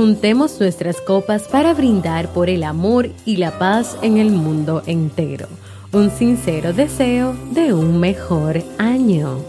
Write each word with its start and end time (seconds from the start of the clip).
juntemos 0.00 0.58
nuestras 0.58 0.98
copas 0.98 1.42
para 1.42 1.74
brindar 1.74 2.32
por 2.32 2.48
el 2.48 2.64
amor 2.64 3.10
y 3.26 3.36
la 3.36 3.58
paz 3.58 3.98
en 4.00 4.16
el 4.16 4.30
mundo 4.30 4.82
entero. 4.86 5.46
Un 5.92 6.10
sincero 6.10 6.72
deseo 6.72 7.36
de 7.52 7.74
un 7.74 8.00
mejor 8.00 8.62
año. 8.78 9.44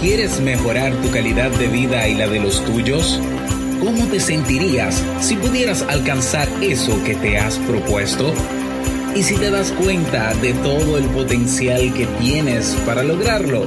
¿Quieres 0.00 0.40
mejorar 0.40 0.94
tu 1.02 1.10
calidad 1.10 1.50
de 1.50 1.66
vida 1.66 2.06
y 2.06 2.14
la 2.14 2.28
de 2.28 2.38
los 2.38 2.64
tuyos? 2.64 3.18
¿Cómo 3.80 4.06
te 4.06 4.20
sentirías 4.20 5.04
si 5.18 5.34
pudieras 5.34 5.82
alcanzar 5.82 6.46
eso 6.60 7.02
que 7.02 7.16
te 7.16 7.38
has 7.38 7.58
propuesto? 7.58 8.32
¿Y 9.16 9.24
si 9.24 9.34
te 9.34 9.50
das 9.50 9.72
cuenta 9.72 10.34
de 10.34 10.54
todo 10.54 10.98
el 10.98 11.06
potencial 11.06 11.92
que 11.94 12.06
tienes 12.20 12.76
para 12.86 13.02
lograrlo? 13.02 13.66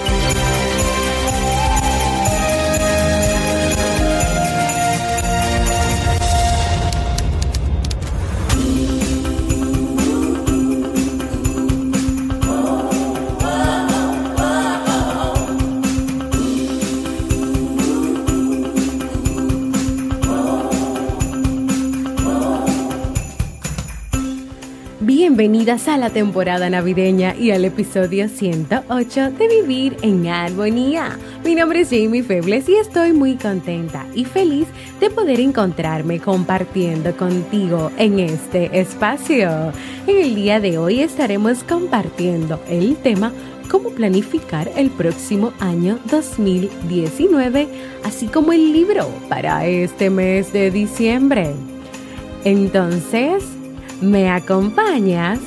A 25.71 25.97
la 25.97 26.09
temporada 26.09 26.69
navideña 26.69 27.33
y 27.33 27.51
al 27.51 27.63
episodio 27.63 28.27
108 28.27 29.31
de 29.31 29.47
Vivir 29.47 29.95
en 30.01 30.27
Armonía. 30.27 31.17
Mi 31.45 31.55
nombre 31.55 31.79
es 31.79 31.91
Jamie 31.91 32.23
Febles 32.23 32.67
y 32.67 32.75
estoy 32.75 33.13
muy 33.13 33.37
contenta 33.37 34.05
y 34.13 34.25
feliz 34.25 34.67
de 34.99 35.09
poder 35.09 35.39
encontrarme 35.39 36.19
compartiendo 36.19 37.15
contigo 37.15 37.89
en 37.97 38.19
este 38.19 38.81
espacio. 38.81 39.71
En 40.07 40.17
el 40.17 40.35
día 40.35 40.59
de 40.59 40.77
hoy 40.77 40.99
estaremos 40.99 41.63
compartiendo 41.63 42.61
el 42.67 42.97
tema 42.97 43.31
cómo 43.69 43.91
planificar 43.91 44.69
el 44.75 44.89
próximo 44.89 45.53
año 45.61 45.99
2019, 46.11 47.69
así 48.03 48.27
como 48.27 48.51
el 48.51 48.73
libro 48.73 49.07
para 49.29 49.65
este 49.65 50.09
mes 50.09 50.51
de 50.51 50.69
diciembre. 50.69 51.53
Entonces, 52.43 53.45
¿Me 54.01 54.31
acompañas? 54.31 55.37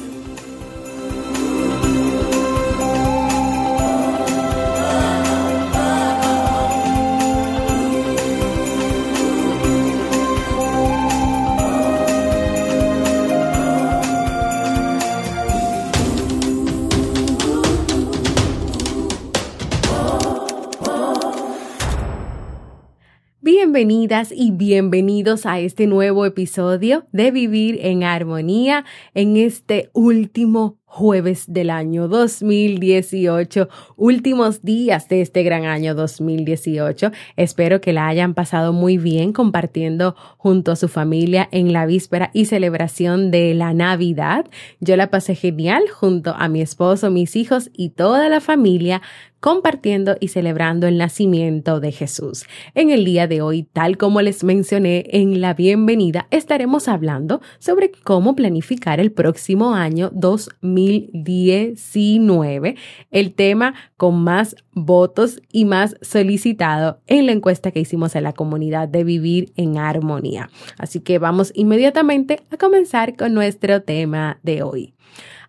Bienvenidas 23.75 24.31
y 24.31 24.53
bienvenidos 24.53 25.47
a 25.47 25.59
este 25.59 25.89
nuevo 25.89 26.25
episodio 26.27 27.09
de 27.11 27.33
Vivir 27.33 27.81
en 27.83 28.05
Armonía 28.05 28.85
en 29.15 29.37
este 29.37 29.91
último 29.95 30.79
jueves 30.95 31.47
del 31.49 31.71
año 31.71 32.07
2018, 32.07 33.69
últimos 33.97 34.63
días 34.63 35.09
de 35.09 35.23
este 35.23 35.43
gran 35.43 35.65
año 35.65 35.97
2018. 35.97 37.11
Espero 37.35 37.81
que 37.81 37.93
la 37.93 38.07
hayan 38.07 38.35
pasado 38.35 38.73
muy 38.73 38.97
bien 38.97 39.33
compartiendo 39.33 40.15
junto 40.39 40.71
a 40.71 40.77
su 40.77 40.87
familia 40.87 41.49
en 41.51 41.73
la 41.73 41.85
víspera 41.85 42.31
y 42.33 42.45
celebración 42.45 43.33
de 43.33 43.55
la 43.55 43.75
Navidad. 43.75 44.47
Yo 44.79 44.97
la 44.97 45.11
pasé 45.11 45.35
genial 45.35 45.83
junto 45.93 46.33
a 46.33 46.47
mi 46.47 46.61
esposo, 46.61 47.11
mis 47.11 47.35
hijos 47.35 47.71
y 47.73 47.89
toda 47.89 48.29
la 48.29 48.41
familia 48.41 49.03
compartiendo 49.45 50.17
y 50.21 50.29
celebrando 50.29 50.87
el 50.87 50.97
nacimiento 50.97 51.79
de 51.79 51.93
Jesús. 51.93 52.47
En 52.75 52.89
el 52.89 53.05
día 53.05 53.27
de 53.27 53.43
hoy, 53.43 53.65
tal 53.65 53.99
como 53.99 54.23
les 54.23 54.43
mencioné 54.43 55.05
en 55.11 55.43
la 55.43 55.53
bienvenida, 55.53 56.27
estaremos 56.31 56.89
hablando 56.89 57.43
sobre 57.59 57.93
cómo 57.93 58.35
planificar 58.35 59.01
el 59.01 59.13
próximo 59.13 59.75
año 59.75 60.09
2019, 60.15 62.77
el 63.11 63.35
tema 63.35 63.75
con 63.99 64.25
más 64.25 64.57
votos 64.73 65.43
y 65.53 65.67
más 65.67 65.95
solicitado 66.01 67.03
en 67.07 67.27
la 67.27 67.33
encuesta 67.33 67.71
que 67.71 67.81
hicimos 67.81 68.17
en 68.17 68.23
la 68.23 68.33
comunidad 68.33 68.89
de 68.89 69.05
Vivir 69.05 69.53
en 69.57 69.77
Armonía. 69.77 70.49
Así 70.79 71.01
que 71.01 71.19
vamos 71.19 71.53
inmediatamente 71.55 72.41
a 72.51 72.57
comenzar 72.57 73.15
con 73.15 73.35
nuestro 73.35 73.83
tema 73.83 74.39
de 74.43 74.63
hoy. 74.63 74.95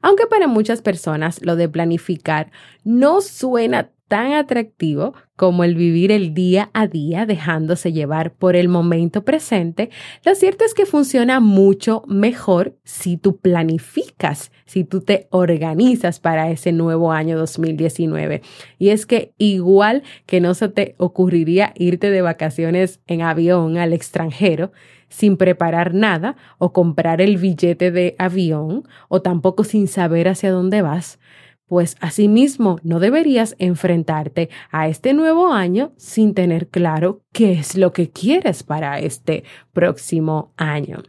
Aunque 0.06 0.28
para 0.28 0.46
muchas 0.46 0.84
personas 0.84 1.44
lo 1.44 1.56
de 1.56 1.68
planificar 1.68 2.52
no 2.84 3.22
suena 3.22 3.90
tan 4.08 4.34
atractivo 4.34 5.16
como 5.36 5.64
el 5.64 5.74
vivir 5.74 6.12
el 6.12 6.36
día 6.36 6.70
a 6.74 6.86
día 6.86 7.26
dejándose 7.26 7.92
llevar 7.92 8.32
por 8.32 8.56
el 8.56 8.70
momento 8.70 9.26
presente, 9.26 9.90
lo 10.24 10.36
cierto 10.36 10.64
es 10.64 10.76
que 10.76 10.86
funciona 10.86 11.40
mucho 11.40 12.04
mejor 12.08 12.78
si 12.84 13.18
tú 13.18 13.38
planificas, 13.38 14.52
si 14.68 14.84
tú 14.84 15.02
te 15.02 15.26
organizas 15.32 16.20
para 16.20 16.52
ese 16.52 16.72
nuevo 16.72 17.12
año 17.12 17.36
2019. 17.36 18.44
Y 18.78 18.90
es 18.90 19.08
que 19.08 19.34
igual 19.40 20.04
que 20.28 20.40
no 20.40 20.54
se 20.54 20.70
te 20.70 20.94
ocurriría 21.00 21.74
irte 21.76 22.12
de 22.12 22.22
vacaciones 22.22 23.00
en 23.08 23.24
avión 23.24 23.80
al 23.80 23.92
extranjero, 23.92 24.72
sin 25.10 25.38
preparar 25.38 25.94
nada 25.94 26.36
o 26.58 26.74
comprar 26.74 27.22
el 27.22 27.38
billete 27.38 27.92
de 27.92 28.16
avión 28.18 28.88
o 29.08 29.22
tampoco 29.22 29.64
sin 29.64 29.88
saber 29.88 30.28
hacia 30.28 30.52
dónde 30.52 30.82
vas, 30.82 31.20
pues 31.68 31.96
asimismo 32.00 32.80
no 32.84 33.00
deberías 33.00 33.56
enfrentarte 33.58 34.50
a 34.72 34.88
este 34.88 35.14
nuevo 35.14 35.52
año 35.52 35.94
sin 35.98 36.34
tener 36.34 36.68
claro 36.68 37.22
qué 37.32 37.54
es 37.54 37.76
lo 37.76 37.92
que 37.92 38.10
quieres 38.10 38.64
para 38.64 39.00
este 39.00 39.44
próximo 39.74 40.54
año. 40.58 41.04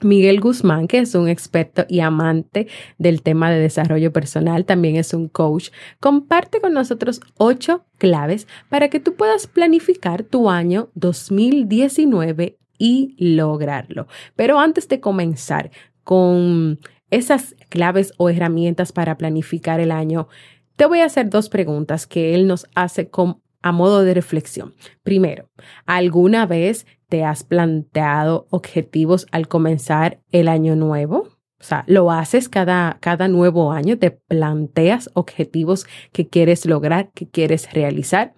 Miguel 0.00 0.40
Guzmán, 0.40 0.86
que 0.86 0.98
es 0.98 1.16
un 1.16 1.28
experto 1.28 1.84
y 1.88 2.00
amante 2.00 2.68
del 2.98 3.22
tema 3.22 3.50
de 3.50 3.58
desarrollo 3.58 4.12
personal, 4.12 4.64
también 4.64 4.94
es 4.94 5.12
un 5.12 5.28
coach, 5.28 5.70
comparte 5.98 6.60
con 6.60 6.72
nosotros 6.72 7.20
ocho 7.36 7.84
claves 7.98 8.46
para 8.68 8.90
que 8.90 9.00
tú 9.00 9.14
puedas 9.14 9.48
planificar 9.48 10.22
tu 10.22 10.50
año 10.50 10.90
2019 10.94 12.58
y 12.78 13.16
lograrlo. 13.18 14.06
Pero 14.36 14.58
antes 14.58 14.88
de 14.88 15.00
comenzar 15.00 15.70
con 16.04 16.78
esas 17.10 17.54
claves 17.68 18.12
o 18.16 18.30
herramientas 18.30 18.92
para 18.92 19.18
planificar 19.18 19.80
el 19.80 19.90
año, 19.90 20.28
te 20.76 20.86
voy 20.86 21.00
a 21.00 21.06
hacer 21.06 21.28
dos 21.28 21.48
preguntas 21.48 22.06
que 22.06 22.34
él 22.34 22.46
nos 22.46 22.66
hace 22.74 23.10
a 23.62 23.72
modo 23.72 24.04
de 24.04 24.14
reflexión. 24.14 24.74
Primero, 25.02 25.50
¿alguna 25.86 26.46
vez 26.46 26.86
te 27.08 27.24
has 27.24 27.42
planteado 27.42 28.46
objetivos 28.50 29.26
al 29.32 29.48
comenzar 29.48 30.20
el 30.30 30.48
año 30.48 30.76
nuevo? 30.76 31.28
O 31.60 31.64
sea, 31.64 31.82
lo 31.88 32.12
haces 32.12 32.48
cada, 32.48 32.98
cada 33.00 33.26
nuevo 33.26 33.72
año, 33.72 33.98
te 33.98 34.12
planteas 34.12 35.10
objetivos 35.14 35.86
que 36.12 36.28
quieres 36.28 36.64
lograr, 36.66 37.10
que 37.12 37.28
quieres 37.28 37.72
realizar. 37.72 38.34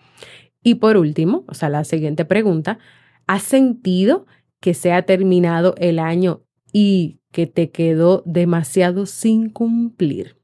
Y 0.63 0.77
por 0.77 0.97
último, 0.97 1.45
o 1.47 1.55
sea, 1.55 1.69
la 1.69 1.85
siguiente 1.85 2.25
pregunta, 2.25 2.79
¿Has 3.31 3.44
sentido 3.44 4.27
que 4.61 4.75
se 4.75 4.91
ha 4.93 5.03
terminado 5.03 5.77
el 5.79 6.00
año 6.00 6.43
y 6.73 7.21
que 7.31 7.47
te 7.47 7.71
quedó 7.71 8.25
demasiado 8.27 9.06
sin 9.06 9.50
cumplir? 9.50 10.37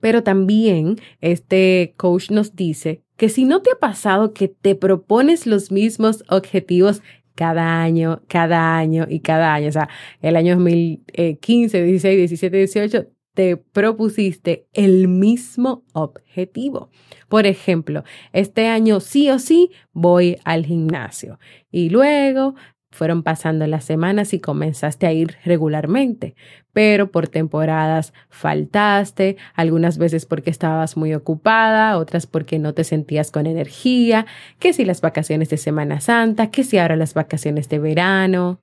Pero 0.00 0.22
también 0.22 0.96
este 1.20 1.92
coach 1.98 2.30
nos 2.30 2.56
dice 2.56 3.02
que 3.18 3.28
si 3.28 3.44
no 3.44 3.60
te 3.60 3.72
ha 3.72 3.78
pasado 3.78 4.32
que 4.32 4.48
te 4.48 4.74
propones 4.74 5.46
los 5.46 5.70
mismos 5.70 6.24
objetivos 6.30 7.02
cada 7.34 7.82
año, 7.82 8.22
cada 8.26 8.78
año 8.78 9.06
y 9.06 9.20
cada 9.20 9.52
año, 9.52 9.68
o 9.68 9.72
sea, 9.72 9.90
el 10.22 10.36
año 10.36 10.54
2015, 10.54 11.82
16, 11.84 12.16
17, 12.16 12.56
18, 12.56 13.06
te 13.34 13.56
propusiste 13.56 14.66
el 14.72 15.08
mismo 15.08 15.84
objetivo. 15.92 16.90
Por 17.28 17.46
ejemplo, 17.46 18.04
este 18.32 18.68
año 18.68 19.00
sí 19.00 19.28
o 19.30 19.38
sí 19.38 19.70
voy 19.92 20.38
al 20.44 20.64
gimnasio 20.64 21.38
y 21.70 21.90
luego 21.90 22.54
fueron 22.94 23.24
pasando 23.24 23.66
las 23.66 23.84
semanas 23.84 24.32
y 24.34 24.38
comenzaste 24.38 25.08
a 25.08 25.12
ir 25.12 25.36
regularmente, 25.44 26.36
pero 26.72 27.10
por 27.10 27.26
temporadas 27.26 28.14
faltaste, 28.28 29.36
algunas 29.54 29.98
veces 29.98 30.26
porque 30.26 30.50
estabas 30.50 30.96
muy 30.96 31.12
ocupada, 31.12 31.98
otras 31.98 32.28
porque 32.28 32.60
no 32.60 32.72
te 32.72 32.84
sentías 32.84 33.32
con 33.32 33.46
energía, 33.46 34.26
que 34.60 34.72
si 34.72 34.84
las 34.84 35.00
vacaciones 35.00 35.50
de 35.50 35.56
Semana 35.56 36.00
Santa, 36.00 36.52
que 36.52 36.62
si 36.62 36.78
ahora 36.78 36.94
las 36.94 37.14
vacaciones 37.14 37.68
de 37.68 37.80
verano. 37.80 38.60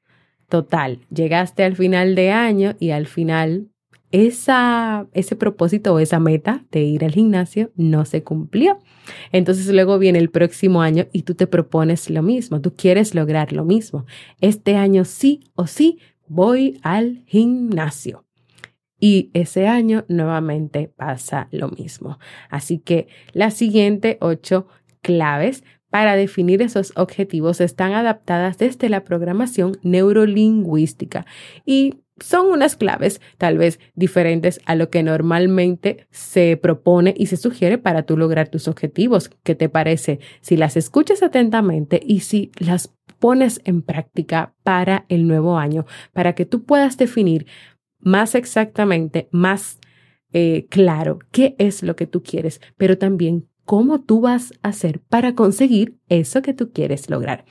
Total, 0.47 1.00
llegaste 1.09 1.65
al 1.65 1.75
final 1.75 2.15
de 2.15 2.31
año 2.31 2.75
y 2.79 2.91
al 2.91 3.07
final 3.07 3.70
esa, 4.12 5.08
ese 5.13 5.36
propósito 5.36 5.94
o 5.94 6.00
esa 6.00 6.19
meta 6.19 6.66
de 6.72 6.81
ir 6.81 7.06
al 7.06 7.12
gimnasio 7.12 7.72
no 7.75 8.06
se 8.06 8.24
cumplió. 8.24 8.80
Entonces 9.31 9.68
luego 9.68 10.00
viene 10.00 10.19
el 10.19 10.30
próximo 10.30 10.81
año 10.81 11.06
y 11.12 11.24
tú 11.24 11.36
te 11.36 11.48
propones 11.48 12.10
lo 12.10 12.22
mismo, 12.22 12.62
tú 12.62 12.75
quieres 12.75 13.16
lograr 13.16 13.54
lo 13.54 13.66
mismo. 13.66 14.06
Este 14.40 14.75
año 14.75 15.06
sí 15.06 15.42
o 15.56 15.68
sí 15.68 16.00
voy 16.28 16.80
al 16.84 17.24
gimnasio. 17.25 18.25
Y 19.00 19.31
ese 19.34 19.68
año 19.68 20.06
nuevamente 20.08 20.92
pasa 20.96 21.48
lo 21.52 21.69
mismo. 21.69 22.19
Así 22.50 22.78
que 22.78 23.07
las 23.34 23.56
siguientes 23.56 24.18
ocho 24.19 24.68
claves 25.02 25.64
para 25.90 26.16
definir 26.16 26.62
esos 26.62 26.94
objetivos 26.96 27.62
están 27.62 27.94
adaptadas 27.94 28.57
desde 28.57 28.90
la 28.90 29.04
programación 29.04 29.78
neurolingüística 29.84 31.25
y 31.66 32.00
son 32.21 32.47
unas 32.47 32.75
claves 32.75 33.21
tal 33.38 33.57
vez 33.57 33.79
diferentes 33.95 34.59
a 34.65 34.75
lo 34.75 34.89
que 34.89 35.03
normalmente 35.03 36.07
se 36.12 36.57
propone 36.57 37.13
y 37.18 37.27
se 37.27 37.38
sugiere 37.38 37.77
para 37.77 38.03
tú 38.03 38.18
lograr 38.18 38.50
tus 38.50 38.68
objetivos. 38.68 39.29
¿Qué 39.44 39.56
te 39.56 39.69
parece 39.69 40.19
si 40.41 40.57
las 40.57 40.77
escuchas 40.77 41.23
atentamente 41.23 42.01
y 42.03 42.21
si 42.21 42.51
las 42.57 42.94
pones 43.19 43.62
en 43.65 43.81
práctica 43.81 44.53
para 44.63 45.06
el 45.07 45.27
nuevo 45.27 45.57
año, 45.57 45.85
para 46.12 46.33
que 46.33 46.45
tú 46.45 46.63
puedas 46.63 46.97
definir 46.97 47.45
más 48.00 48.35
exactamente, 48.35 49.29
más 49.31 49.79
eh, 50.33 50.65
claro 50.69 51.19
qué 51.31 51.56
es 51.59 51.83
lo 51.83 51.95
que 51.95 52.07
tú 52.07 52.23
quieres, 52.23 52.62
pero 52.77 52.97
también 52.97 53.47
cómo 53.65 54.01
tú 54.01 54.21
vas 54.21 54.53
a 54.63 54.69
hacer 54.69 55.00
para 55.00 55.35
conseguir 55.35 55.97
eso 56.09 56.41
que 56.41 56.53
tú 56.53 56.71
quieres 56.71 57.09
lograr. 57.09 57.45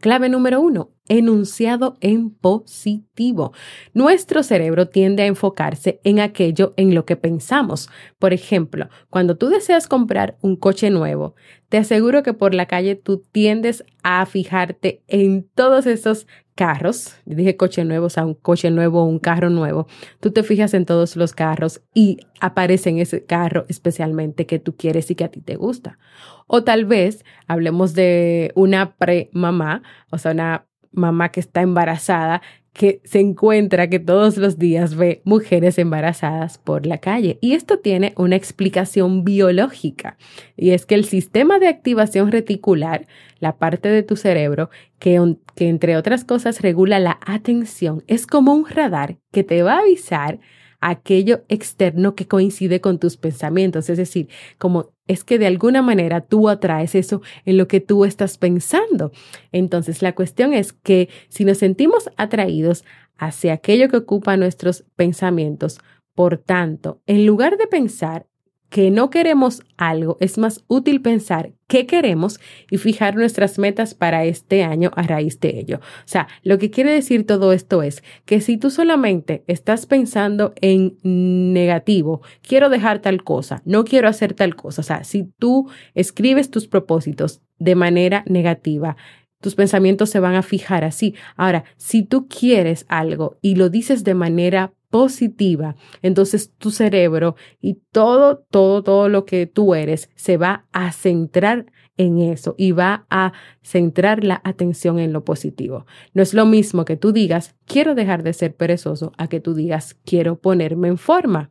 Clave 0.00 0.28
número 0.28 0.60
uno, 0.60 0.90
enunciado 1.08 1.96
en 2.00 2.30
positivo. 2.30 3.52
Nuestro 3.94 4.42
cerebro 4.42 4.88
tiende 4.88 5.24
a 5.24 5.26
enfocarse 5.26 6.00
en 6.04 6.20
aquello 6.20 6.74
en 6.76 6.94
lo 6.94 7.04
que 7.04 7.16
pensamos. 7.16 7.88
Por 8.18 8.32
ejemplo, 8.32 8.88
cuando 9.10 9.36
tú 9.36 9.48
deseas 9.48 9.88
comprar 9.88 10.36
un 10.40 10.56
coche 10.56 10.90
nuevo, 10.90 11.34
te 11.68 11.78
aseguro 11.78 12.22
que 12.22 12.32
por 12.32 12.54
la 12.54 12.66
calle 12.66 12.94
tú 12.94 13.24
tiendes 13.32 13.84
a 14.02 14.24
fijarte 14.26 15.02
en 15.08 15.48
todos 15.54 15.86
esos 15.86 16.26
carros. 16.58 17.14
Dije 17.24 17.56
coche 17.56 17.84
nuevo, 17.84 18.06
o 18.06 18.10
sea, 18.10 18.26
un 18.26 18.34
coche 18.34 18.72
nuevo, 18.72 19.04
un 19.04 19.20
carro 19.20 19.48
nuevo. 19.48 19.86
Tú 20.18 20.32
te 20.32 20.42
fijas 20.42 20.74
en 20.74 20.86
todos 20.86 21.14
los 21.14 21.32
carros 21.32 21.82
y 21.94 22.18
aparece 22.40 22.90
en 22.90 22.98
ese 22.98 23.24
carro 23.24 23.64
especialmente 23.68 24.44
que 24.44 24.58
tú 24.58 24.76
quieres 24.76 25.08
y 25.12 25.14
que 25.14 25.22
a 25.22 25.30
ti 25.30 25.40
te 25.40 25.54
gusta. 25.54 26.00
O 26.48 26.64
tal 26.64 26.84
vez 26.84 27.24
hablemos 27.46 27.94
de 27.94 28.50
una 28.56 28.96
pre-mamá, 28.96 29.84
o 30.10 30.18
sea, 30.18 30.32
una 30.32 30.66
mamá 30.90 31.28
que 31.28 31.38
está 31.38 31.62
embarazada, 31.62 32.42
que 32.72 33.00
se 33.04 33.20
encuentra 33.20 33.88
que 33.88 33.98
todos 33.98 34.36
los 34.36 34.58
días 34.58 34.94
ve 34.94 35.20
mujeres 35.24 35.78
embarazadas 35.78 36.58
por 36.58 36.86
la 36.86 36.98
calle. 36.98 37.38
Y 37.40 37.54
esto 37.54 37.78
tiene 37.78 38.12
una 38.16 38.36
explicación 38.36 39.24
biológica. 39.24 40.16
Y 40.56 40.70
es 40.70 40.86
que 40.86 40.94
el 40.94 41.04
sistema 41.04 41.58
de 41.58 41.68
activación 41.68 42.30
reticular, 42.30 43.06
la 43.40 43.56
parte 43.56 43.88
de 43.88 44.02
tu 44.02 44.16
cerebro 44.16 44.70
que, 44.98 45.36
que 45.54 45.68
entre 45.68 45.96
otras 45.96 46.24
cosas 46.24 46.60
regula 46.62 46.98
la 47.00 47.18
atención, 47.26 48.04
es 48.06 48.26
como 48.26 48.54
un 48.54 48.68
radar 48.68 49.16
que 49.32 49.44
te 49.44 49.62
va 49.62 49.74
a 49.74 49.80
avisar 49.80 50.38
aquello 50.80 51.44
externo 51.48 52.14
que 52.14 52.26
coincide 52.26 52.80
con 52.80 52.98
tus 52.98 53.16
pensamientos. 53.16 53.90
Es 53.90 53.98
decir, 53.98 54.28
como 54.58 54.92
es 55.06 55.24
que 55.24 55.38
de 55.38 55.46
alguna 55.46 55.82
manera 55.82 56.20
tú 56.20 56.48
atraes 56.48 56.94
eso 56.94 57.22
en 57.44 57.56
lo 57.56 57.66
que 57.66 57.80
tú 57.80 58.04
estás 58.04 58.38
pensando. 58.38 59.10
Entonces, 59.52 60.02
la 60.02 60.14
cuestión 60.14 60.52
es 60.52 60.72
que 60.72 61.08
si 61.28 61.44
nos 61.44 61.58
sentimos 61.58 62.10
atraídos 62.16 62.84
hacia 63.16 63.54
aquello 63.54 63.88
que 63.88 63.96
ocupa 63.96 64.36
nuestros 64.36 64.84
pensamientos, 64.96 65.80
por 66.14 66.38
tanto, 66.38 67.00
en 67.06 67.26
lugar 67.26 67.56
de 67.56 67.66
pensar 67.66 68.26
que 68.70 68.90
no 68.90 69.10
queremos 69.10 69.62
algo, 69.76 70.18
es 70.20 70.36
más 70.36 70.64
útil 70.68 71.00
pensar 71.00 71.52
qué 71.66 71.86
queremos 71.86 72.38
y 72.70 72.78
fijar 72.78 73.16
nuestras 73.16 73.58
metas 73.58 73.94
para 73.94 74.24
este 74.24 74.62
año 74.62 74.90
a 74.94 75.02
raíz 75.02 75.40
de 75.40 75.58
ello. 75.58 75.78
O 75.78 76.06
sea, 76.06 76.28
lo 76.42 76.58
que 76.58 76.70
quiere 76.70 76.92
decir 76.92 77.26
todo 77.26 77.52
esto 77.52 77.82
es 77.82 78.02
que 78.24 78.40
si 78.40 78.58
tú 78.58 78.70
solamente 78.70 79.44
estás 79.46 79.86
pensando 79.86 80.52
en 80.60 80.98
negativo, 81.02 82.22
quiero 82.42 82.68
dejar 82.68 83.00
tal 83.00 83.24
cosa, 83.24 83.62
no 83.64 83.84
quiero 83.84 84.08
hacer 84.08 84.34
tal 84.34 84.54
cosa, 84.54 84.80
o 84.82 84.84
sea, 84.84 85.04
si 85.04 85.24
tú 85.38 85.68
escribes 85.94 86.50
tus 86.50 86.68
propósitos 86.68 87.40
de 87.58 87.74
manera 87.74 88.22
negativa, 88.26 88.96
tus 89.40 89.54
pensamientos 89.54 90.10
se 90.10 90.20
van 90.20 90.34
a 90.34 90.42
fijar 90.42 90.84
así. 90.84 91.14
Ahora, 91.36 91.64
si 91.76 92.02
tú 92.02 92.26
quieres 92.28 92.86
algo 92.88 93.38
y 93.40 93.54
lo 93.54 93.68
dices 93.68 94.02
de 94.02 94.14
manera 94.14 94.74
positiva, 94.90 95.76
entonces 96.02 96.52
tu 96.56 96.70
cerebro 96.70 97.36
y 97.60 97.74
todo, 97.92 98.44
todo, 98.50 98.82
todo 98.82 99.08
lo 99.08 99.24
que 99.24 99.46
tú 99.46 99.74
eres 99.74 100.10
se 100.14 100.36
va 100.36 100.66
a 100.72 100.92
centrar 100.92 101.66
en 101.98 102.18
eso 102.18 102.54
y 102.56 102.72
va 102.72 103.06
a 103.10 103.32
centrar 103.62 104.24
la 104.24 104.40
atención 104.44 104.98
en 104.98 105.12
lo 105.12 105.24
positivo. 105.24 105.84
No 106.14 106.22
es 106.22 106.32
lo 106.32 106.46
mismo 106.46 106.84
que 106.84 106.96
tú 106.96 107.12
digas, 107.12 107.56
quiero 107.66 107.94
dejar 107.94 108.22
de 108.22 108.32
ser 108.32 108.54
perezoso, 108.54 109.12
a 109.18 109.28
que 109.28 109.40
tú 109.40 109.54
digas, 109.54 109.98
quiero 110.04 110.40
ponerme 110.40 110.88
en 110.88 110.96
forma, 110.96 111.50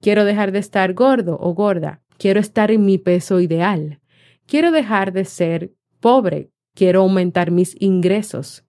quiero 0.00 0.24
dejar 0.24 0.52
de 0.52 0.58
estar 0.58 0.92
gordo 0.92 1.38
o 1.40 1.54
gorda, 1.54 2.02
quiero 2.18 2.40
estar 2.40 2.70
en 2.70 2.84
mi 2.84 2.98
peso 2.98 3.40
ideal, 3.40 4.00
quiero 4.46 4.72
dejar 4.72 5.12
de 5.12 5.24
ser 5.24 5.72
pobre, 6.00 6.50
quiero 6.74 7.00
aumentar 7.00 7.50
mis 7.50 7.80
ingresos, 7.80 8.64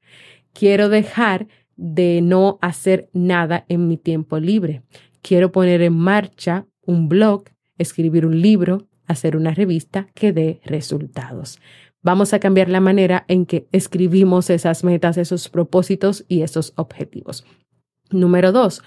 quiero 0.53 0.89
dejar 0.89 1.47
de 1.79 2.19
no 2.21 2.59
hacer 2.61 3.09
nada 3.13 3.65
en 3.69 3.87
mi 3.87 3.95
tiempo 3.95 4.37
libre. 4.37 4.81
Quiero 5.21 5.53
poner 5.53 5.81
en 5.81 5.97
marcha 5.97 6.65
un 6.85 7.07
blog, 7.07 7.45
escribir 7.77 8.25
un 8.25 8.41
libro, 8.41 8.87
hacer 9.07 9.37
una 9.37 9.53
revista 9.53 10.07
que 10.13 10.33
dé 10.33 10.59
resultados. 10.65 11.59
Vamos 12.01 12.33
a 12.33 12.39
cambiar 12.39 12.67
la 12.67 12.81
manera 12.81 13.23
en 13.29 13.45
que 13.45 13.67
escribimos 13.71 14.49
esas 14.49 14.83
metas, 14.83 15.17
esos 15.17 15.47
propósitos 15.47 16.25
y 16.27 16.41
esos 16.41 16.73
objetivos. 16.75 17.45
Número 18.11 18.51
dos, 18.51 18.81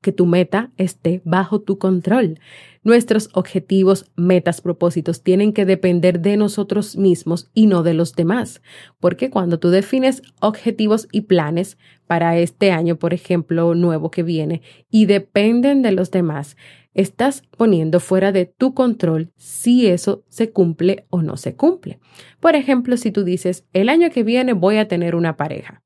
que 0.00 0.12
tu 0.12 0.26
meta 0.26 0.70
esté 0.76 1.20
bajo 1.24 1.60
tu 1.60 1.78
control. 1.78 2.38
Nuestros 2.82 3.28
objetivos, 3.34 4.10
metas, 4.16 4.60
propósitos 4.60 5.22
tienen 5.22 5.52
que 5.52 5.66
depender 5.66 6.20
de 6.20 6.36
nosotros 6.36 6.96
mismos 6.96 7.50
y 7.52 7.66
no 7.66 7.82
de 7.82 7.94
los 7.94 8.14
demás. 8.14 8.62
Porque 8.98 9.28
cuando 9.28 9.58
tú 9.58 9.68
defines 9.68 10.22
objetivos 10.40 11.08
y 11.12 11.22
planes 11.22 11.76
para 12.06 12.38
este 12.38 12.70
año, 12.70 12.96
por 12.96 13.12
ejemplo, 13.12 13.74
nuevo 13.74 14.10
que 14.10 14.22
viene, 14.22 14.62
y 14.90 15.06
dependen 15.06 15.82
de 15.82 15.92
los 15.92 16.10
demás, 16.10 16.56
estás 16.94 17.42
poniendo 17.56 18.00
fuera 18.00 18.32
de 18.32 18.46
tu 18.46 18.74
control 18.74 19.32
si 19.36 19.86
eso 19.86 20.24
se 20.28 20.50
cumple 20.50 21.06
o 21.10 21.22
no 21.22 21.36
se 21.36 21.54
cumple. 21.54 22.00
Por 22.40 22.56
ejemplo, 22.56 22.96
si 22.96 23.10
tú 23.10 23.24
dices, 23.24 23.66
el 23.72 23.88
año 23.88 24.10
que 24.10 24.24
viene 24.24 24.54
voy 24.54 24.78
a 24.78 24.88
tener 24.88 25.14
una 25.14 25.36
pareja. 25.36 25.82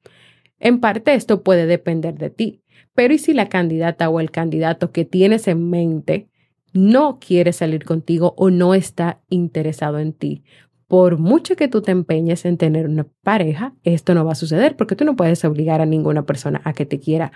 En 0.61 0.80
parte 0.80 1.14
esto 1.14 1.42
puede 1.42 1.66
depender 1.66 2.16
de 2.16 2.30
ti, 2.30 2.62
pero 2.94 3.14
¿y 3.14 3.18
si 3.18 3.34
la 3.34 3.48
candidata 3.48 4.08
o 4.08 4.20
el 4.20 4.30
candidato 4.30 4.92
que 4.92 5.04
tienes 5.04 5.48
en 5.48 5.68
mente 5.70 6.28
no 6.72 7.18
quiere 7.18 7.52
salir 7.52 7.84
contigo 7.84 8.34
o 8.36 8.50
no 8.50 8.74
está 8.74 9.20
interesado 9.28 9.98
en 9.98 10.12
ti? 10.12 10.44
Por 10.86 11.18
mucho 11.18 11.56
que 11.56 11.68
tú 11.68 11.82
te 11.82 11.90
empeñes 11.90 12.44
en 12.44 12.56
tener 12.56 12.86
una 12.86 13.06
pareja, 13.22 13.74
esto 13.82 14.14
no 14.14 14.24
va 14.24 14.32
a 14.32 14.36
suceder 14.36 14.76
porque 14.76 14.96
tú 14.96 15.04
no 15.04 15.16
puedes 15.16 15.44
obligar 15.44 15.80
a 15.80 15.86
ninguna 15.86 16.24
persona 16.24 16.60
a 16.64 16.72
que 16.72 16.86
te 16.86 17.00
quiera, 17.00 17.32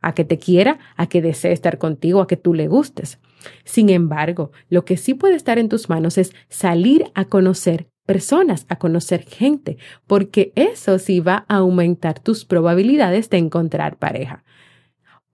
a 0.00 0.14
que 0.14 0.24
te 0.24 0.38
quiera, 0.38 0.78
a 0.96 1.06
que 1.08 1.22
desee 1.22 1.52
estar 1.52 1.78
contigo, 1.78 2.20
a 2.20 2.26
que 2.26 2.36
tú 2.36 2.54
le 2.54 2.68
gustes. 2.68 3.18
Sin 3.64 3.88
embargo, 3.88 4.50
lo 4.68 4.84
que 4.84 4.96
sí 4.96 5.14
puede 5.14 5.36
estar 5.36 5.58
en 5.58 5.68
tus 5.68 5.88
manos 5.88 6.18
es 6.18 6.32
salir 6.48 7.06
a 7.14 7.24
conocer 7.24 7.88
personas, 8.04 8.64
a 8.68 8.76
conocer 8.76 9.24
gente, 9.24 9.76
porque 10.06 10.52
eso 10.54 10.98
sí 10.98 11.20
va 11.20 11.44
a 11.48 11.56
aumentar 11.56 12.18
tus 12.20 12.44
probabilidades 12.44 13.28
de 13.30 13.38
encontrar 13.38 13.98
pareja. 13.98 14.44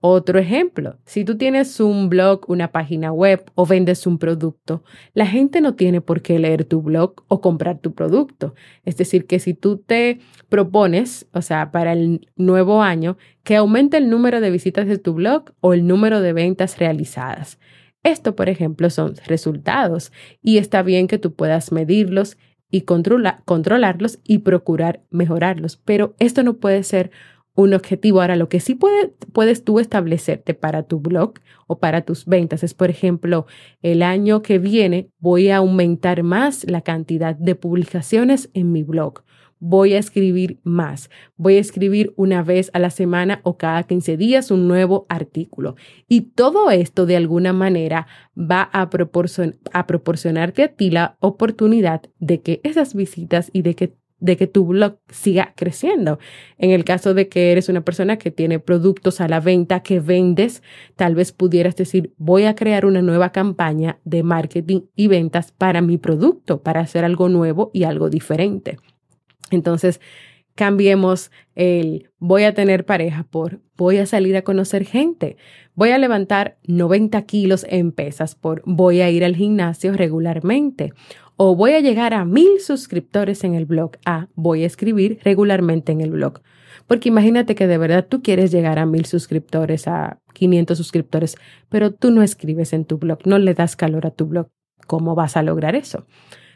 Otro 0.07 0.37
ejemplo, 0.37 0.99
si 1.03 1.25
tú 1.25 1.35
tienes 1.35 1.79
un 1.79 2.09
blog, 2.09 2.47
una 2.47 2.71
página 2.71 3.11
web 3.11 3.43
o 3.55 3.65
vendes 3.65 4.05
un 4.05 4.19
producto, 4.19 4.83
la 5.15 5.25
gente 5.25 5.61
no 5.61 5.73
tiene 5.73 5.99
por 5.99 6.21
qué 6.21 6.37
leer 6.37 6.63
tu 6.63 6.83
blog 6.83 7.23
o 7.27 7.41
comprar 7.41 7.79
tu 7.79 7.95
producto. 7.95 8.53
Es 8.83 8.97
decir, 8.97 9.25
que 9.25 9.39
si 9.39 9.55
tú 9.55 9.77
te 9.79 10.19
propones, 10.47 11.27
o 11.33 11.41
sea, 11.41 11.71
para 11.71 11.93
el 11.93 12.29
nuevo 12.35 12.83
año, 12.83 13.17
que 13.43 13.55
aumente 13.55 13.97
el 13.97 14.11
número 14.11 14.41
de 14.41 14.51
visitas 14.51 14.85
de 14.85 14.99
tu 14.99 15.15
blog 15.15 15.45
o 15.59 15.73
el 15.73 15.87
número 15.87 16.21
de 16.21 16.33
ventas 16.33 16.77
realizadas. 16.77 17.57
Esto, 18.03 18.35
por 18.35 18.47
ejemplo, 18.47 18.91
son 18.91 19.15
resultados 19.25 20.11
y 20.39 20.59
está 20.59 20.83
bien 20.83 21.07
que 21.07 21.17
tú 21.17 21.33
puedas 21.33 21.71
medirlos 21.71 22.37
y 22.69 22.81
controlarlos 22.81 24.19
y 24.23 24.39
procurar 24.39 25.01
mejorarlos, 25.09 25.77
pero 25.77 26.13
esto 26.19 26.43
no 26.43 26.57
puede 26.57 26.83
ser 26.83 27.09
un 27.55 27.73
objetivo. 27.73 28.21
Ahora, 28.21 28.35
lo 28.35 28.49
que 28.49 28.59
sí 28.59 28.75
puedes 28.75 29.63
tú 29.63 29.79
establecerte 29.79 30.53
para 30.53 30.83
tu 30.83 30.99
blog 30.99 31.33
o 31.67 31.79
para 31.79 32.01
tus 32.01 32.25
ventas 32.25 32.63
es, 32.63 32.73
por 32.73 32.89
ejemplo, 32.89 33.47
el 33.81 34.03
año 34.03 34.41
que 34.41 34.59
viene 34.59 35.09
voy 35.19 35.49
a 35.49 35.57
aumentar 35.57 36.23
más 36.23 36.65
la 36.69 36.81
cantidad 36.81 37.35
de 37.35 37.55
publicaciones 37.55 38.49
en 38.53 38.71
mi 38.71 38.83
blog. 38.83 39.23
Voy 39.59 39.93
a 39.93 39.99
escribir 39.99 40.59
más. 40.63 41.09
Voy 41.37 41.55
a 41.55 41.61
escribir 41.61 42.13
una 42.17 42.43
vez 42.43 42.69
a 42.73 42.79
la 42.79 42.89
semana 42.89 43.39
o 43.43 43.57
cada 43.57 43.83
15 43.83 44.17
días 44.17 44.51
un 44.51 44.67
nuevo 44.67 45.05
artículo. 45.07 45.75
Y 46.09 46.21
todo 46.21 46.69
esto 46.71 47.05
de 47.05 47.15
alguna 47.15 47.53
manera 47.53 48.05
va 48.37 48.69
a, 48.73 48.89
a 49.71 49.87
proporcionarte 49.87 50.63
a 50.63 50.67
ti 50.67 50.91
la 50.91 51.15
oportunidad 51.21 52.01
de 52.19 52.41
que 52.41 52.59
esas 52.63 52.93
visitas 52.93 53.49
y 53.53 53.61
de 53.61 53.75
que 53.75 53.93
de 54.19 54.37
que 54.37 54.47
tu 54.47 54.65
blog 54.65 54.97
siga 55.09 55.53
creciendo. 55.55 56.19
En 56.57 56.71
el 56.71 56.83
caso 56.83 57.13
de 57.13 57.27
que 57.27 57.51
eres 57.51 57.69
una 57.69 57.81
persona 57.81 58.17
que 58.17 58.31
tiene 58.31 58.59
productos 58.59 59.21
a 59.21 59.27
la 59.27 59.39
venta 59.39 59.81
que 59.81 59.99
vendes, 59.99 60.63
tal 60.95 61.15
vez 61.15 61.31
pudieras 61.31 61.75
decir, 61.75 62.13
voy 62.17 62.45
a 62.45 62.55
crear 62.55 62.85
una 62.85 63.01
nueva 63.01 63.31
campaña 63.31 63.99
de 64.03 64.23
marketing 64.23 64.81
y 64.95 65.07
ventas 65.07 65.51
para 65.51 65.81
mi 65.81 65.97
producto, 65.97 66.61
para 66.61 66.81
hacer 66.81 67.03
algo 67.03 67.29
nuevo 67.29 67.71
y 67.73 67.83
algo 67.83 68.09
diferente. 68.09 68.77
Entonces, 69.51 69.99
cambiemos 70.55 71.31
el 71.53 72.09
voy 72.17 72.43
a 72.43 72.53
tener 72.53 72.85
pareja 72.85 73.27
por 73.29 73.61
voy 73.77 73.97
a 73.97 74.05
salir 74.05 74.37
a 74.37 74.43
conocer 74.43 74.85
gente, 74.85 75.35
voy 75.75 75.89
a 75.89 75.97
levantar 75.97 76.57
90 76.63 77.21
kilos 77.23 77.65
en 77.69 77.91
pesas 77.91 78.35
por 78.35 78.63
voy 78.65 79.01
a 79.01 79.09
ir 79.09 79.25
al 79.25 79.35
gimnasio 79.35 79.93
regularmente 79.93 80.93
o 81.37 81.55
voy 81.55 81.73
a 81.73 81.79
llegar 81.79 82.13
a 82.13 82.25
mil 82.25 82.59
suscriptores 82.59 83.43
en 83.43 83.55
el 83.55 83.65
blog 83.65 83.91
a 84.05 84.27
voy 84.35 84.63
a 84.63 84.67
escribir 84.67 85.19
regularmente 85.23 85.91
en 85.91 86.01
el 86.01 86.11
blog. 86.11 86.41
Porque 86.87 87.09
imagínate 87.09 87.55
que 87.55 87.67
de 87.67 87.77
verdad 87.77 88.07
tú 88.07 88.21
quieres 88.21 88.51
llegar 88.51 88.79
a 88.79 88.85
mil 88.85 89.05
suscriptores, 89.05 89.87
a 89.87 90.19
500 90.33 90.77
suscriptores, 90.77 91.35
pero 91.69 91.93
tú 91.93 92.11
no 92.11 92.21
escribes 92.21 92.73
en 92.73 92.85
tu 92.85 92.97
blog, 92.97 93.19
no 93.25 93.39
le 93.39 93.53
das 93.53 93.75
calor 93.75 94.05
a 94.05 94.11
tu 94.11 94.27
blog. 94.27 94.47
¿Cómo 94.85 95.15
vas 95.15 95.35
a 95.35 95.43
lograr 95.43 95.75
eso? 95.75 96.05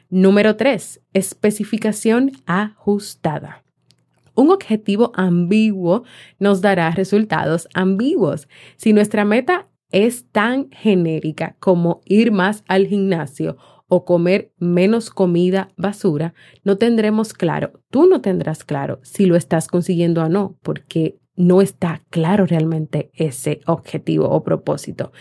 Número 0.10 0.56
tres, 0.56 1.02
especificación 1.14 2.32
ajustada. 2.46 3.64
Un 4.36 4.52
objetivo 4.52 5.12
ambiguo 5.16 6.04
nos 6.40 6.62
dará 6.62 6.92
resultados 6.92 7.68
ambiguos. 7.74 8.48
Si 8.78 8.94
nuestra 8.94 9.26
meta 9.26 9.68
es 9.92 10.26
tan 10.32 10.70
genérica 10.72 11.56
como 11.60 12.02
ir 12.06 12.32
más 12.32 12.64
al 12.68 12.88
gimnasio 12.88 13.58
o 13.90 14.06
comer 14.06 14.54
menos 14.58 15.10
comida 15.10 15.72
basura, 15.76 16.34
no 16.64 16.78
tendremos 16.78 17.34
claro, 17.34 17.82
tú 17.90 18.06
no 18.08 18.22
tendrás 18.22 18.64
claro 18.64 19.00
si 19.04 19.26
lo 19.26 19.36
estás 19.36 19.68
consiguiendo 19.68 20.24
o 20.24 20.30
no, 20.30 20.58
porque 20.62 21.20
no 21.36 21.62
está 21.62 22.04
claro 22.10 22.46
realmente 22.46 23.12
ese 23.14 23.62
objetivo 23.66 24.30
o 24.30 24.44
propósito. 24.44 25.12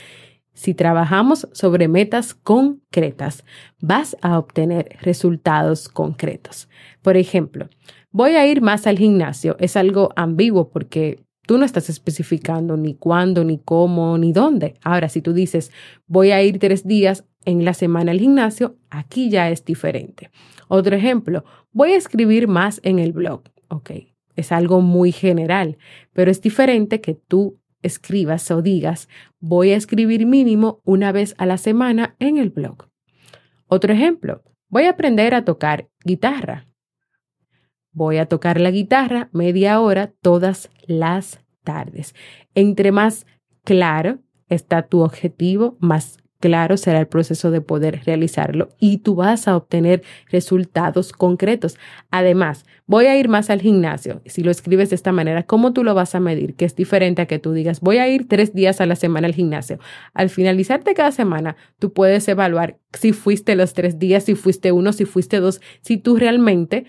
Si 0.52 0.74
trabajamos 0.74 1.48
sobre 1.52 1.86
metas 1.88 2.34
concretas, 2.34 3.44
vas 3.80 4.16
a 4.22 4.38
obtener 4.38 4.96
resultados 5.00 5.88
concretos. 5.88 6.68
Por 7.00 7.16
ejemplo, 7.16 7.68
voy 8.10 8.32
a 8.32 8.46
ir 8.46 8.60
más 8.60 8.88
al 8.88 8.98
gimnasio. 8.98 9.56
Es 9.60 9.76
algo 9.76 10.10
ambiguo 10.16 10.68
porque 10.70 11.24
Tú 11.48 11.56
no 11.56 11.64
estás 11.64 11.88
especificando 11.88 12.76
ni 12.76 12.92
cuándo, 12.92 13.42
ni 13.42 13.56
cómo, 13.56 14.18
ni 14.18 14.34
dónde. 14.34 14.74
Ahora, 14.82 15.08
si 15.08 15.22
tú 15.22 15.32
dices, 15.32 15.72
voy 16.06 16.30
a 16.30 16.42
ir 16.42 16.58
tres 16.58 16.86
días 16.86 17.24
en 17.48 17.64
la 17.64 17.72
semana 17.72 18.12
al 18.12 18.20
gimnasio, 18.20 18.76
aquí 18.90 19.30
ya 19.30 19.48
es 19.48 19.64
diferente. 19.64 20.30
Otro 20.68 20.94
ejemplo, 20.94 21.46
voy 21.72 21.92
a 21.92 21.96
escribir 21.96 22.46
más 22.46 22.78
en 22.84 22.98
el 22.98 23.12
blog. 23.12 23.44
Ok, 23.68 23.90
es 24.36 24.52
algo 24.52 24.82
muy 24.82 25.12
general, 25.12 25.78
pero 26.12 26.30
es 26.30 26.42
diferente 26.42 27.00
que 27.00 27.14
tú 27.14 27.58
escribas 27.80 28.50
o 28.50 28.60
digas, 28.60 29.08
voy 29.40 29.70
a 29.70 29.76
escribir 29.76 30.26
mínimo 30.26 30.82
una 30.84 31.10
vez 31.10 31.34
a 31.38 31.46
la 31.46 31.56
semana 31.56 32.16
en 32.18 32.36
el 32.36 32.50
blog. 32.50 32.90
Otro 33.66 33.94
ejemplo, 33.94 34.42
voy 34.68 34.82
a 34.82 34.90
aprender 34.90 35.34
a 35.34 35.46
tocar 35.46 35.88
guitarra. 36.04 36.66
Voy 37.92 38.18
a 38.18 38.26
tocar 38.26 38.60
la 38.60 38.70
guitarra 38.70 39.30
media 39.32 39.80
hora 39.80 40.12
todas 40.20 40.68
las 40.86 41.40
tardes. 41.64 42.14
Entre 42.54 42.92
más 42.92 43.26
claro 43.64 44.18
está 44.50 44.82
tu 44.82 45.00
objetivo, 45.00 45.78
más 45.80 46.18
claro 46.40 46.76
será 46.76 47.00
el 47.00 47.06
proceso 47.06 47.50
de 47.50 47.60
poder 47.60 48.02
realizarlo 48.04 48.70
y 48.78 48.98
tú 48.98 49.14
vas 49.14 49.48
a 49.48 49.56
obtener 49.56 50.02
resultados 50.30 51.12
concretos. 51.12 51.78
Además, 52.10 52.64
voy 52.86 53.06
a 53.06 53.18
ir 53.18 53.28
más 53.28 53.50
al 53.50 53.60
gimnasio. 53.60 54.22
Si 54.26 54.42
lo 54.42 54.50
escribes 54.50 54.90
de 54.90 54.96
esta 54.96 55.12
manera, 55.12 55.44
¿cómo 55.44 55.72
tú 55.72 55.84
lo 55.84 55.94
vas 55.94 56.14
a 56.14 56.20
medir? 56.20 56.54
Que 56.54 56.64
es 56.64 56.76
diferente 56.76 57.22
a 57.22 57.26
que 57.26 57.38
tú 57.38 57.52
digas, 57.52 57.80
voy 57.80 57.98
a 57.98 58.08
ir 58.08 58.28
tres 58.28 58.54
días 58.54 58.80
a 58.80 58.86
la 58.86 58.96
semana 58.96 59.26
al 59.26 59.34
gimnasio. 59.34 59.78
Al 60.14 60.30
finalizar 60.30 60.84
de 60.84 60.94
cada 60.94 61.12
semana, 61.12 61.56
tú 61.78 61.92
puedes 61.92 62.26
evaluar 62.28 62.78
si 62.92 63.12
fuiste 63.12 63.56
los 63.56 63.74
tres 63.74 63.98
días, 63.98 64.24
si 64.24 64.34
fuiste 64.34 64.72
uno, 64.72 64.92
si 64.92 65.04
fuiste 65.04 65.40
dos, 65.40 65.60
si 65.82 65.98
tú 65.98 66.16
realmente 66.16 66.86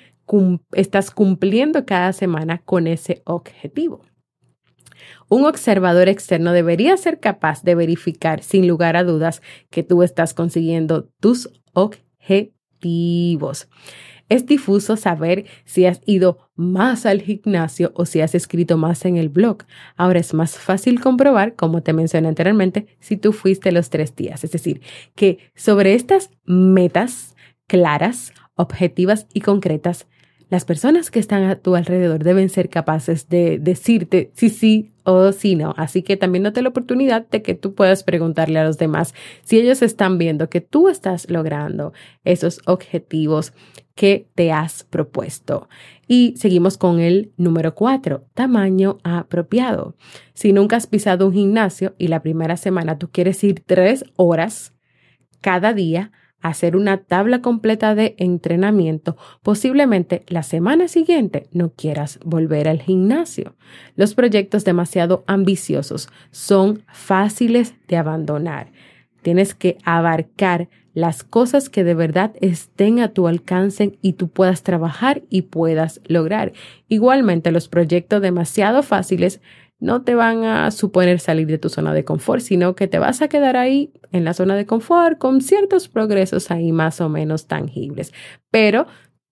estás 0.73 1.11
cumpliendo 1.11 1.85
cada 1.85 2.13
semana 2.13 2.59
con 2.59 2.87
ese 2.87 3.21
objetivo. 3.25 4.08
Un 5.29 5.45
observador 5.45 6.09
externo 6.09 6.51
debería 6.51 6.97
ser 6.97 7.19
capaz 7.19 7.63
de 7.63 7.75
verificar 7.75 8.43
sin 8.43 8.67
lugar 8.67 8.97
a 8.97 9.03
dudas 9.03 9.41
que 9.69 9.83
tú 9.83 10.01
estás 10.03 10.33
consiguiendo 10.33 11.09
tus 11.19 11.49
objetivos. 11.73 13.69
Es 14.27 14.45
difuso 14.45 14.95
saber 14.95 15.45
si 15.65 15.85
has 15.85 16.01
ido 16.05 16.49
más 16.55 17.05
al 17.07 17.21
gimnasio 17.21 17.91
o 17.95 18.05
si 18.05 18.21
has 18.21 18.35
escrito 18.35 18.77
más 18.77 19.05
en 19.05 19.17
el 19.17 19.29
blog. 19.29 19.63
Ahora 19.95 20.19
es 20.19 20.33
más 20.35 20.57
fácil 20.57 21.01
comprobar, 21.01 21.55
como 21.55 21.81
te 21.81 21.93
mencioné 21.93 22.27
anteriormente, 22.27 22.87
si 22.99 23.17
tú 23.17 23.33
fuiste 23.33 23.71
los 23.71 23.89
tres 23.89 24.15
días. 24.15 24.43
Es 24.43 24.51
decir, 24.51 24.81
que 25.15 25.51
sobre 25.55 25.95
estas 25.95 26.29
metas 26.45 27.35
claras, 27.65 28.33
objetivas 28.55 29.25
y 29.33 29.41
concretas, 29.41 30.07
las 30.49 30.65
personas 30.65 31.11
que 31.11 31.19
están 31.19 31.43
a 31.43 31.55
tu 31.55 31.75
alrededor 31.75 32.23
deben 32.23 32.49
ser 32.49 32.69
capaces 32.69 33.29
de 33.29 33.59
decirte 33.59 34.31
si 34.33 34.49
sí 34.49 34.91
o 35.03 35.31
si 35.31 35.55
no. 35.55 35.73
Así 35.77 36.01
que 36.01 36.17
también 36.17 36.43
date 36.43 36.61
la 36.61 36.69
oportunidad 36.69 37.27
de 37.27 37.41
que 37.41 37.53
tú 37.53 37.75
puedas 37.75 38.03
preguntarle 38.03 38.59
a 38.59 38.63
los 38.63 38.77
demás 38.77 39.13
si 39.43 39.59
ellos 39.59 39.81
están 39.81 40.17
viendo 40.17 40.49
que 40.49 40.61
tú 40.61 40.89
estás 40.89 41.29
logrando 41.29 41.93
esos 42.23 42.61
objetivos 42.65 43.53
que 43.93 44.27
te 44.33 44.51
has 44.51 44.83
propuesto. 44.83 45.67
Y 46.07 46.33
seguimos 46.37 46.77
con 46.77 46.99
el 46.99 47.31
número 47.37 47.75
cuatro, 47.75 48.25
tamaño 48.33 48.97
apropiado. 49.03 49.95
Si 50.33 50.53
nunca 50.53 50.77
has 50.77 50.87
pisado 50.87 51.27
un 51.27 51.33
gimnasio 51.33 51.95
y 51.97 52.07
la 52.07 52.21
primera 52.21 52.57
semana 52.57 52.97
tú 52.97 53.09
quieres 53.11 53.43
ir 53.43 53.61
tres 53.65 54.03
horas 54.15 54.73
cada 55.41 55.73
día, 55.73 56.11
hacer 56.41 56.75
una 56.75 56.97
tabla 56.97 57.41
completa 57.41 57.95
de 57.95 58.15
entrenamiento, 58.17 59.17
posiblemente 59.43 60.23
la 60.27 60.43
semana 60.43 60.87
siguiente 60.87 61.47
no 61.51 61.71
quieras 61.71 62.19
volver 62.23 62.67
al 62.67 62.81
gimnasio. 62.81 63.55
Los 63.95 64.15
proyectos 64.15 64.65
demasiado 64.65 65.23
ambiciosos 65.27 66.09
son 66.31 66.83
fáciles 66.91 67.75
de 67.87 67.97
abandonar. 67.97 68.71
Tienes 69.21 69.53
que 69.53 69.77
abarcar 69.83 70.69
las 70.93 71.23
cosas 71.23 71.69
que 71.69 71.83
de 71.83 71.93
verdad 71.93 72.33
estén 72.41 72.99
a 72.99 73.13
tu 73.13 73.27
alcance 73.27 73.97
y 74.01 74.13
tú 74.13 74.29
puedas 74.29 74.63
trabajar 74.63 75.23
y 75.29 75.43
puedas 75.43 76.01
lograr. 76.05 76.53
Igualmente, 76.87 77.51
los 77.51 77.67
proyectos 77.67 78.21
demasiado 78.21 78.81
fáciles 78.83 79.41
no 79.79 80.03
te 80.03 80.15
van 80.15 80.43
a 80.43 80.71
suponer 80.71 81.19
salir 81.19 81.47
de 81.47 81.57
tu 81.57 81.69
zona 81.69 81.93
de 81.93 82.03
confort, 82.03 82.41
sino 82.41 82.75
que 82.75 82.87
te 82.87 82.99
vas 82.99 83.21
a 83.21 83.29
quedar 83.29 83.57
ahí 83.57 83.93
en 84.11 84.25
la 84.25 84.33
zona 84.33 84.55
de 84.55 84.65
confort 84.65 85.17
con 85.17 85.41
ciertos 85.41 85.87
progresos 85.87 86.51
ahí 86.51 86.71
más 86.71 86.99
o 87.01 87.09
menos 87.09 87.47
tangibles. 87.47 88.13
Pero 88.51 88.87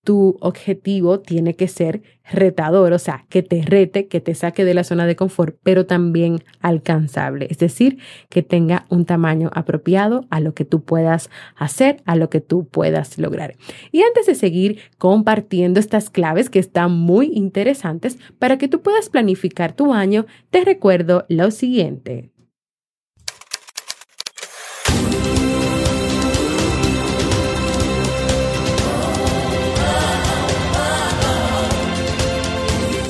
tu 0.08 0.38
objetivo 0.40 1.20
tiene 1.20 1.58
que 1.58 1.68
ser 1.68 2.02
retador, 2.32 2.94
o 2.94 2.98
sea, 2.98 3.26
que 3.28 3.44
te 3.44 3.62
rete, 3.62 4.08
que 4.08 4.22
te 4.22 4.36
saque 4.36 4.64
de 4.64 4.74
la 4.74 4.86
zona 4.86 5.06
de 5.06 5.18
confort, 5.18 5.58
pero 5.64 5.86
también 5.86 6.40
alcanzable, 6.62 7.48
es 7.50 7.58
decir, 7.58 7.98
que 8.30 8.42
tenga 8.42 8.86
un 8.90 9.04
tamaño 9.04 9.50
apropiado 9.54 10.26
a 10.30 10.40
lo 10.40 10.54
que 10.54 10.64
tú 10.64 10.86
puedas 10.86 11.30
hacer, 11.58 12.02
a 12.06 12.16
lo 12.16 12.30
que 12.30 12.40
tú 12.40 12.70
puedas 12.70 13.18
lograr. 13.18 13.56
Y 13.92 14.02
antes 14.04 14.28
de 14.28 14.36
seguir 14.36 14.80
compartiendo 14.98 15.78
estas 15.78 16.10
claves 16.10 16.50
que 16.50 16.60
están 16.60 16.94
muy 16.94 17.30
interesantes 17.34 18.18
para 18.40 18.58
que 18.58 18.70
tú 18.70 18.82
puedas 18.82 19.10
planificar 19.10 19.74
tu 19.74 19.92
año, 19.92 20.26
te 20.52 20.64
recuerdo 20.64 21.26
lo 21.28 21.52
siguiente. 21.52 22.32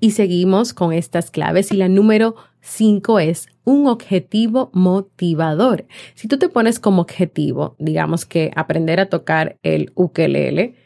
Y 0.00 0.12
seguimos 0.12 0.72
con 0.74 0.92
estas 0.92 1.30
claves 1.30 1.72
y 1.72 1.76
la 1.76 1.88
número 1.88 2.36
cinco 2.60 3.18
es 3.18 3.48
un 3.64 3.86
objetivo 3.86 4.70
motivador. 4.72 5.86
Si 6.14 6.28
tú 6.28 6.38
te 6.38 6.48
pones 6.48 6.78
como 6.78 7.02
objetivo, 7.02 7.74
digamos 7.78 8.24
que 8.24 8.50
aprender 8.54 9.00
a 9.00 9.08
tocar 9.08 9.58
el 9.62 9.92
ukelele, 9.94 10.76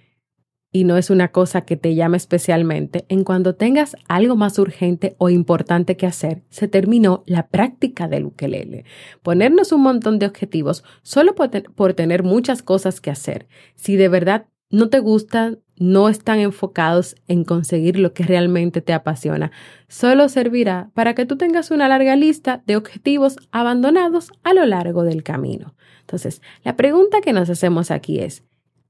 y 0.75 0.85
no 0.85 0.97
es 0.97 1.11
una 1.11 1.29
cosa 1.29 1.67
que 1.67 1.77
te 1.77 1.95
llame 1.95 2.17
especialmente, 2.17 3.05
en 3.11 3.25
cuando 3.25 3.55
tengas 3.55 3.95
algo 4.09 4.37
más 4.37 4.59
urgente 4.59 5.15
o 5.19 5.29
importante 5.29 5.99
que 5.99 6.07
hacer, 6.07 6.43
se 6.49 6.67
terminó 6.67 7.23
la 7.27 7.49
práctica 7.49 8.09
del 8.09 8.25
ukelele. 8.25 8.87
Ponernos 9.23 9.71
un 9.73 9.83
montón 9.83 10.19
de 10.19 10.25
objetivos 10.25 10.83
solo 11.03 11.35
por, 11.35 11.51
por 11.75 11.93
tener 11.93 12.23
muchas 12.23 12.63
cosas 12.63 13.03
que 13.03 13.11
hacer. 13.11 13.47
Si 13.75 13.97
de 13.97 14.09
verdad 14.09 14.47
no 14.73 14.89
te 14.89 14.99
gustan 14.99 15.61
no 15.83 16.09
están 16.09 16.39
enfocados 16.39 17.17
en 17.27 17.45
conseguir 17.45 17.99
lo 17.99 18.13
que 18.13 18.23
realmente 18.23 18.81
te 18.81 18.93
apasiona. 18.93 19.51
Solo 19.89 20.29
servirá 20.29 20.91
para 20.95 21.15
que 21.15 21.27
tú 21.27 21.37
tengas 21.37 21.73
una 21.73 21.89
larga 21.89 22.15
lista 22.15 22.63
de 22.67 22.77
objetivos 22.77 23.37
abandonados 23.51 24.31
a 24.45 24.55
lo 24.55 24.65
largo 24.65 25.03
del 25.03 25.25
camino. 25.25 25.75
Entonces, 26.01 26.41
la 26.63 26.77
pregunta 26.77 27.21
que 27.21 27.33
nos 27.33 27.51
hacemos 27.51 27.91
aquí 27.91 28.21
es, 28.21 28.45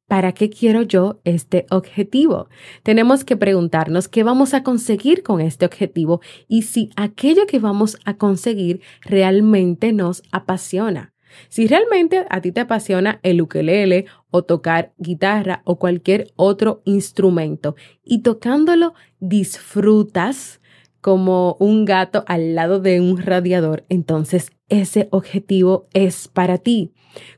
¿para 0.07 0.33
qué 0.33 0.51
quiero 0.51 0.83
yo 0.83 1.21
este 1.25 1.65
objetivo? 1.71 2.49
Tenemos 2.83 3.25
que 3.25 3.39
preguntarnos 3.39 4.09
qué 4.09 4.23
vamos 4.23 4.53
a 4.53 4.62
conseguir 4.62 5.23
con 5.23 5.41
este 5.41 5.65
objetivo 5.65 6.21
y 6.47 6.62
si 6.62 6.91
aquello 6.97 7.47
que 7.47 7.59
vamos 7.59 7.97
a 8.05 8.19
conseguir 8.19 8.83
realmente 9.01 9.95
nos 9.95 10.23
apasiona. 10.31 11.15
Si 11.49 11.67
realmente 11.67 12.27
a 12.29 12.41
ti 12.43 12.53
te 12.53 12.61
apasiona 12.61 13.19
el 13.23 13.41
ukelele 13.41 14.07
o 14.33 14.43
tocar 14.43 14.93
guitarra 14.99 15.62
o 15.65 15.79
cualquier 15.79 16.33
otro 16.35 16.83
instrumento 16.85 17.77
y 18.03 18.23
tocándolo 18.23 18.95
disfrutas 19.21 20.61
como 21.01 21.57
un 21.59 21.85
gato 21.85 22.25
al 22.27 22.55
lado 22.55 22.81
de 22.81 23.01
un 23.01 23.19
radiador, 23.19 23.85
entonces 23.89 24.53
ese 24.69 25.09
objetivo 25.11 25.89
es 25.93 26.29
para 26.29 26.59
ti. 26.59 26.93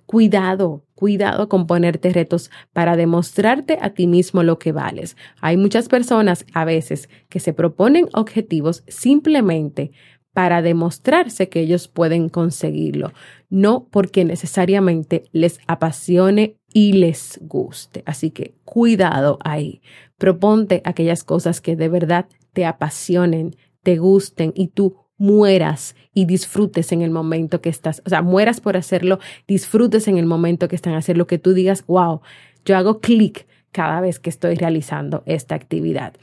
Cuidado, 0.07 0.85
cuidado 0.95 1.49
con 1.49 1.67
ponerte 1.67 2.11
retos 2.11 2.51
para 2.73 2.95
demostrarte 2.95 3.79
a 3.81 3.91
ti 3.91 4.07
mismo 4.07 4.43
lo 4.43 4.59
que 4.59 4.71
vales. 4.71 5.17
Hay 5.41 5.57
muchas 5.57 5.89
personas 5.89 6.45
a 6.53 6.65
veces 6.65 7.09
que 7.29 7.41
se 7.41 7.53
proponen 7.53 8.09
objetivos 8.13 8.85
simplemente 8.87 9.93
para 10.35 10.63
demostrarse 10.63 11.49
que 11.49 11.61
ellos 11.61 11.89
pueden 11.89 12.29
conseguirlo, 12.29 13.13
no 13.49 13.87
porque 13.91 14.25
necesariamente 14.25 15.23
les 15.33 15.59
apasione 15.67 16.57
y 16.75 16.93
les 16.93 17.39
guste. 17.41 18.03
Así 18.05 18.31
que 18.31 18.57
cuidado 18.65 19.39
ahí. 19.43 19.81
Proponte 20.19 20.83
aquellas 20.85 21.25
cosas 21.25 21.63
que 21.63 21.77
de 21.77 21.89
verdad 21.89 22.27
te 22.53 22.67
apasionen, 22.67 23.57
te 23.83 23.97
gusten 23.97 24.53
y 24.55 24.69
tú 24.69 24.97
mueras 25.17 25.95
y 26.13 26.27
disfrutes 26.27 26.91
en 26.91 27.01
el 27.01 27.11
momento 27.11 27.63
que 27.63 27.69
estás, 27.69 28.03
o 28.05 28.11
sea, 28.11 28.21
mueras 28.21 28.61
por 28.61 28.77
hacerlo, 28.77 29.21
disfrutes 29.47 30.09
en 30.09 30.19
el 30.19 30.27
momento 30.27 30.69
que 30.69 30.75
están 30.75 31.01
lo 31.15 31.27
que 31.29 31.39
tú 31.39 31.55
digas, 31.55 31.87
wow, 31.87 32.21
yo 32.65 32.77
hago 32.77 33.01
clic 33.01 33.47
cada 33.71 34.01
vez 34.01 34.19
que 34.19 34.31
estoy 34.31 34.57
realizando 34.57 35.23
esta 35.27 35.55
actividad. 35.55 36.15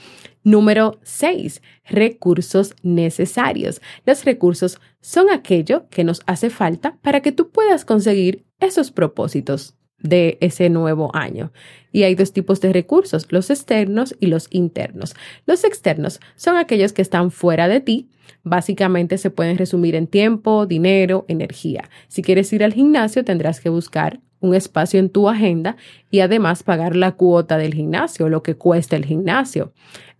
Número 0.44 1.00
6. 1.04 1.62
Recursos 1.86 2.76
necesarios. 2.82 3.82
Los 4.06 4.26
recursos 4.26 4.80
son 5.00 5.30
aquello 5.30 5.88
que 5.90 6.04
nos 6.04 6.22
hace 6.26 6.50
falta 6.50 6.98
para 7.02 7.22
que 7.22 7.32
tú 7.32 7.52
puedas 7.52 7.86
conseguir 7.86 8.46
esos 8.60 8.92
propósitos 8.92 9.76
de 10.02 10.38
ese 10.42 10.70
nuevo 10.70 11.12
año. 11.16 11.52
Y 11.92 12.04
hay 12.04 12.16
dos 12.16 12.34
tipos 12.34 12.62
de 12.62 12.74
recursos, 12.74 13.28
los 13.30 13.50
externos 13.50 14.16
y 14.20 14.28
los 14.28 14.48
internos. 14.50 15.16
Los 15.46 15.64
externos 15.64 16.20
son 16.36 16.58
aquellos 16.58 16.94
que 16.94 17.02
están 17.02 17.32
fuera 17.32 17.68
de 17.68 17.82
ti. 17.82 18.10
Básicamente 18.44 19.18
se 19.18 19.30
pueden 19.30 19.58
resumir 19.58 19.96
en 19.96 20.08
tiempo, 20.08 20.66
dinero, 20.66 21.26
energía. 21.28 21.90
Si 22.08 22.22
quieres 22.22 22.52
ir 22.54 22.64
al 22.64 22.74
gimnasio, 22.74 23.24
tendrás 23.24 23.60
que 23.60 23.70
buscar 23.70 24.20
un 24.40 24.56
espacio 24.56 25.00
en 25.00 25.10
tu 25.10 25.30
agenda 25.30 25.78
y 26.10 26.20
además 26.20 26.64
pagar 26.64 26.96
la 26.96 27.14
cuota 27.14 27.58
del 27.58 27.74
gimnasio, 27.74 28.28
lo 28.28 28.42
que 28.42 28.56
cuesta 28.56 28.96
el 28.96 29.06
gimnasio. 29.06 29.72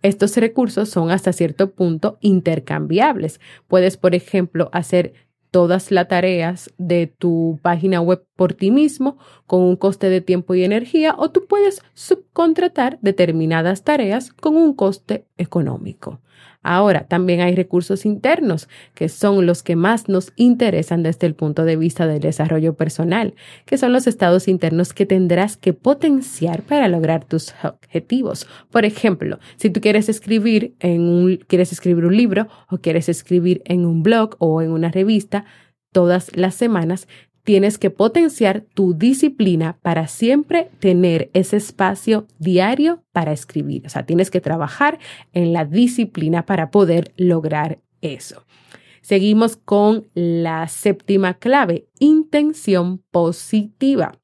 Estos 0.02 0.36
recursos 0.36 0.88
son 0.88 1.10
hasta 1.10 1.32
cierto 1.32 1.72
punto 1.72 2.18
intercambiables. 2.20 3.40
Puedes, 3.68 3.96
por 3.96 4.14
ejemplo, 4.14 4.68
hacer 4.72 5.14
todas 5.52 5.92
las 5.92 6.08
tareas 6.08 6.72
de 6.78 7.06
tu 7.06 7.60
página 7.62 8.00
web 8.00 8.26
por 8.34 8.54
ti 8.54 8.72
mismo 8.72 9.18
con 9.46 9.60
un 9.60 9.76
coste 9.76 10.08
de 10.08 10.22
tiempo 10.22 10.54
y 10.54 10.64
energía 10.64 11.14
o 11.16 11.30
tú 11.30 11.46
puedes 11.46 11.82
subcontratar 11.94 12.98
determinadas 13.02 13.84
tareas 13.84 14.32
con 14.32 14.56
un 14.56 14.74
coste 14.74 15.26
económico. 15.36 16.20
Ahora, 16.62 17.04
también 17.08 17.40
hay 17.40 17.54
recursos 17.54 18.06
internos, 18.06 18.68
que 18.94 19.08
son 19.08 19.46
los 19.46 19.62
que 19.62 19.76
más 19.76 20.08
nos 20.08 20.32
interesan 20.36 21.02
desde 21.02 21.26
el 21.26 21.34
punto 21.34 21.64
de 21.64 21.76
vista 21.76 22.06
del 22.06 22.20
desarrollo 22.20 22.74
personal, 22.74 23.34
que 23.66 23.78
son 23.78 23.92
los 23.92 24.06
estados 24.06 24.46
internos 24.46 24.92
que 24.92 25.06
tendrás 25.06 25.56
que 25.56 25.72
potenciar 25.72 26.62
para 26.62 26.88
lograr 26.88 27.24
tus 27.24 27.52
objetivos. 27.64 28.46
Por 28.70 28.84
ejemplo, 28.84 29.38
si 29.56 29.70
tú 29.70 29.80
quieres 29.80 30.08
escribir 30.08 30.74
en 30.80 31.02
un, 31.02 31.36
quieres 31.48 31.72
escribir 31.72 32.04
un 32.04 32.16
libro 32.16 32.48
o 32.70 32.78
quieres 32.78 33.08
escribir 33.08 33.62
en 33.64 33.84
un 33.84 34.02
blog 34.02 34.36
o 34.38 34.62
en 34.62 34.70
una 34.70 34.90
revista, 34.90 35.44
todas 35.92 36.34
las 36.36 36.54
semanas, 36.54 37.06
tienes 37.44 37.78
que 37.78 37.90
potenciar 37.90 38.60
tu 38.60 38.94
disciplina 38.94 39.78
para 39.82 40.06
siempre 40.06 40.70
tener 40.78 41.30
ese 41.32 41.56
espacio 41.56 42.26
diario 42.38 43.02
para 43.12 43.32
escribir. 43.32 43.86
O 43.86 43.88
sea, 43.88 44.06
tienes 44.06 44.30
que 44.30 44.40
trabajar 44.40 44.98
en 45.32 45.52
la 45.52 45.64
disciplina 45.64 46.46
para 46.46 46.70
poder 46.70 47.12
lograr 47.16 47.80
eso. 48.00 48.44
Seguimos 49.00 49.56
con 49.56 50.08
la 50.14 50.68
séptima 50.68 51.34
clave, 51.34 51.88
intención 51.98 53.02
positiva. 53.10 54.18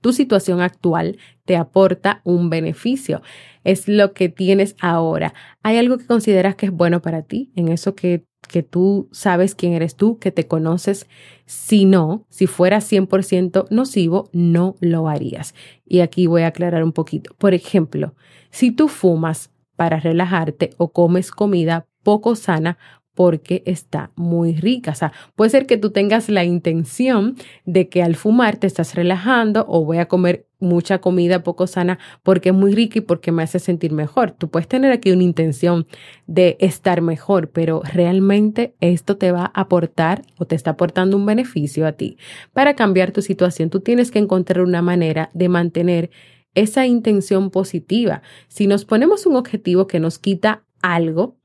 Tu 0.00 0.12
situación 0.12 0.60
actual 0.60 1.18
te 1.44 1.56
aporta 1.56 2.20
un 2.24 2.50
beneficio. 2.50 3.22
Es 3.62 3.86
lo 3.86 4.12
que 4.12 4.28
tienes 4.28 4.74
ahora. 4.80 5.34
¿Hay 5.62 5.76
algo 5.76 5.98
que 5.98 6.06
consideras 6.06 6.56
que 6.56 6.66
es 6.66 6.72
bueno 6.72 7.02
para 7.02 7.22
ti 7.22 7.52
en 7.54 7.68
eso 7.68 7.94
que 7.94 8.24
que 8.50 8.62
tú 8.64 9.08
sabes 9.12 9.54
quién 9.54 9.72
eres 9.72 9.94
tú, 9.94 10.18
que 10.18 10.32
te 10.32 10.48
conoces. 10.48 11.06
Si 11.46 11.84
no, 11.84 12.26
si 12.28 12.46
fuera 12.46 12.80
100% 12.80 13.66
nocivo, 13.70 14.28
no 14.32 14.74
lo 14.80 15.08
harías. 15.08 15.54
Y 15.86 16.00
aquí 16.00 16.26
voy 16.26 16.42
a 16.42 16.48
aclarar 16.48 16.82
un 16.82 16.92
poquito. 16.92 17.32
Por 17.38 17.54
ejemplo, 17.54 18.14
si 18.50 18.72
tú 18.72 18.88
fumas 18.88 19.50
para 19.76 20.00
relajarte 20.00 20.70
o 20.78 20.92
comes 20.92 21.30
comida 21.30 21.86
poco 22.02 22.34
sana, 22.34 22.76
porque 23.14 23.62
está 23.66 24.12
muy 24.16 24.54
rica. 24.54 24.92
O 24.92 24.94
sea, 24.94 25.12
puede 25.34 25.50
ser 25.50 25.66
que 25.66 25.76
tú 25.76 25.90
tengas 25.90 26.28
la 26.28 26.44
intención 26.44 27.36
de 27.64 27.88
que 27.88 28.02
al 28.02 28.16
fumar 28.16 28.56
te 28.56 28.66
estás 28.66 28.94
relajando 28.94 29.64
o 29.68 29.84
voy 29.84 29.98
a 29.98 30.08
comer 30.08 30.46
mucha 30.60 31.00
comida 31.00 31.42
poco 31.42 31.66
sana 31.66 31.98
porque 32.22 32.50
es 32.50 32.54
muy 32.54 32.74
rica 32.74 32.98
y 32.98 33.02
porque 33.02 33.32
me 33.32 33.42
hace 33.42 33.58
sentir 33.58 33.92
mejor. 33.92 34.32
Tú 34.32 34.48
puedes 34.50 34.68
tener 34.68 34.92
aquí 34.92 35.10
una 35.10 35.22
intención 35.22 35.86
de 36.26 36.56
estar 36.60 37.00
mejor, 37.00 37.50
pero 37.50 37.82
realmente 37.82 38.74
esto 38.80 39.16
te 39.16 39.32
va 39.32 39.50
a 39.54 39.60
aportar 39.60 40.22
o 40.38 40.44
te 40.44 40.54
está 40.54 40.72
aportando 40.72 41.16
un 41.16 41.26
beneficio 41.26 41.86
a 41.86 41.92
ti. 41.92 42.18
Para 42.52 42.76
cambiar 42.76 43.10
tu 43.10 43.22
situación, 43.22 43.70
tú 43.70 43.80
tienes 43.80 44.10
que 44.10 44.18
encontrar 44.18 44.60
una 44.62 44.82
manera 44.82 45.30
de 45.34 45.48
mantener 45.48 46.10
esa 46.54 46.86
intención 46.86 47.50
positiva. 47.50 48.22
Si 48.48 48.66
nos 48.66 48.84
ponemos 48.84 49.26
un 49.26 49.36
objetivo 49.36 49.86
que 49.86 50.00
nos 50.00 50.18
quita 50.18 50.64
algo, 50.82 51.39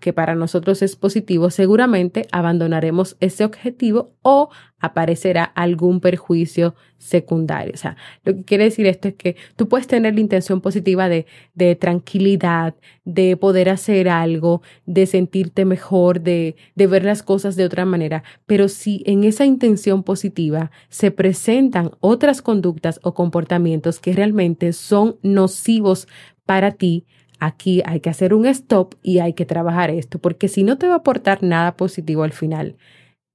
que 0.00 0.12
para 0.12 0.34
nosotros 0.34 0.82
es 0.82 0.94
positivo, 0.94 1.50
seguramente 1.50 2.26
abandonaremos 2.30 3.16
ese 3.20 3.44
objetivo 3.44 4.12
o 4.22 4.50
aparecerá 4.78 5.44
algún 5.44 6.00
perjuicio 6.00 6.74
secundario. 6.98 7.72
O 7.74 7.78
sea, 7.78 7.96
lo 8.24 8.34
que 8.34 8.44
quiere 8.44 8.64
decir 8.64 8.86
esto 8.86 9.08
es 9.08 9.14
que 9.14 9.36
tú 9.56 9.68
puedes 9.68 9.86
tener 9.86 10.14
la 10.14 10.20
intención 10.20 10.60
positiva 10.60 11.08
de, 11.08 11.26
de 11.54 11.76
tranquilidad, 11.76 12.74
de 13.04 13.36
poder 13.38 13.70
hacer 13.70 14.08
algo, 14.08 14.60
de 14.84 15.06
sentirte 15.06 15.64
mejor, 15.64 16.20
de, 16.20 16.56
de 16.74 16.86
ver 16.86 17.04
las 17.04 17.22
cosas 17.22 17.56
de 17.56 17.64
otra 17.64 17.86
manera, 17.86 18.22
pero 18.44 18.68
si 18.68 19.02
en 19.06 19.24
esa 19.24 19.46
intención 19.46 20.02
positiva 20.02 20.70
se 20.90 21.10
presentan 21.10 21.92
otras 22.00 22.42
conductas 22.42 23.00
o 23.02 23.14
comportamientos 23.14 23.98
que 23.98 24.12
realmente 24.12 24.74
son 24.74 25.16
nocivos 25.22 26.06
para 26.44 26.72
ti, 26.72 27.06
aquí 27.38 27.82
hay 27.84 28.00
que 28.00 28.10
hacer 28.10 28.34
un 28.34 28.46
stop 28.46 28.94
y 29.02 29.18
hay 29.18 29.32
que 29.34 29.46
trabajar 29.46 29.90
esto, 29.90 30.18
porque 30.18 30.48
si 30.48 30.62
no 30.62 30.78
te 30.78 30.88
va 30.88 30.94
a 30.94 30.98
aportar 30.98 31.42
nada 31.42 31.76
positivo 31.76 32.22
al 32.22 32.32
final, 32.32 32.76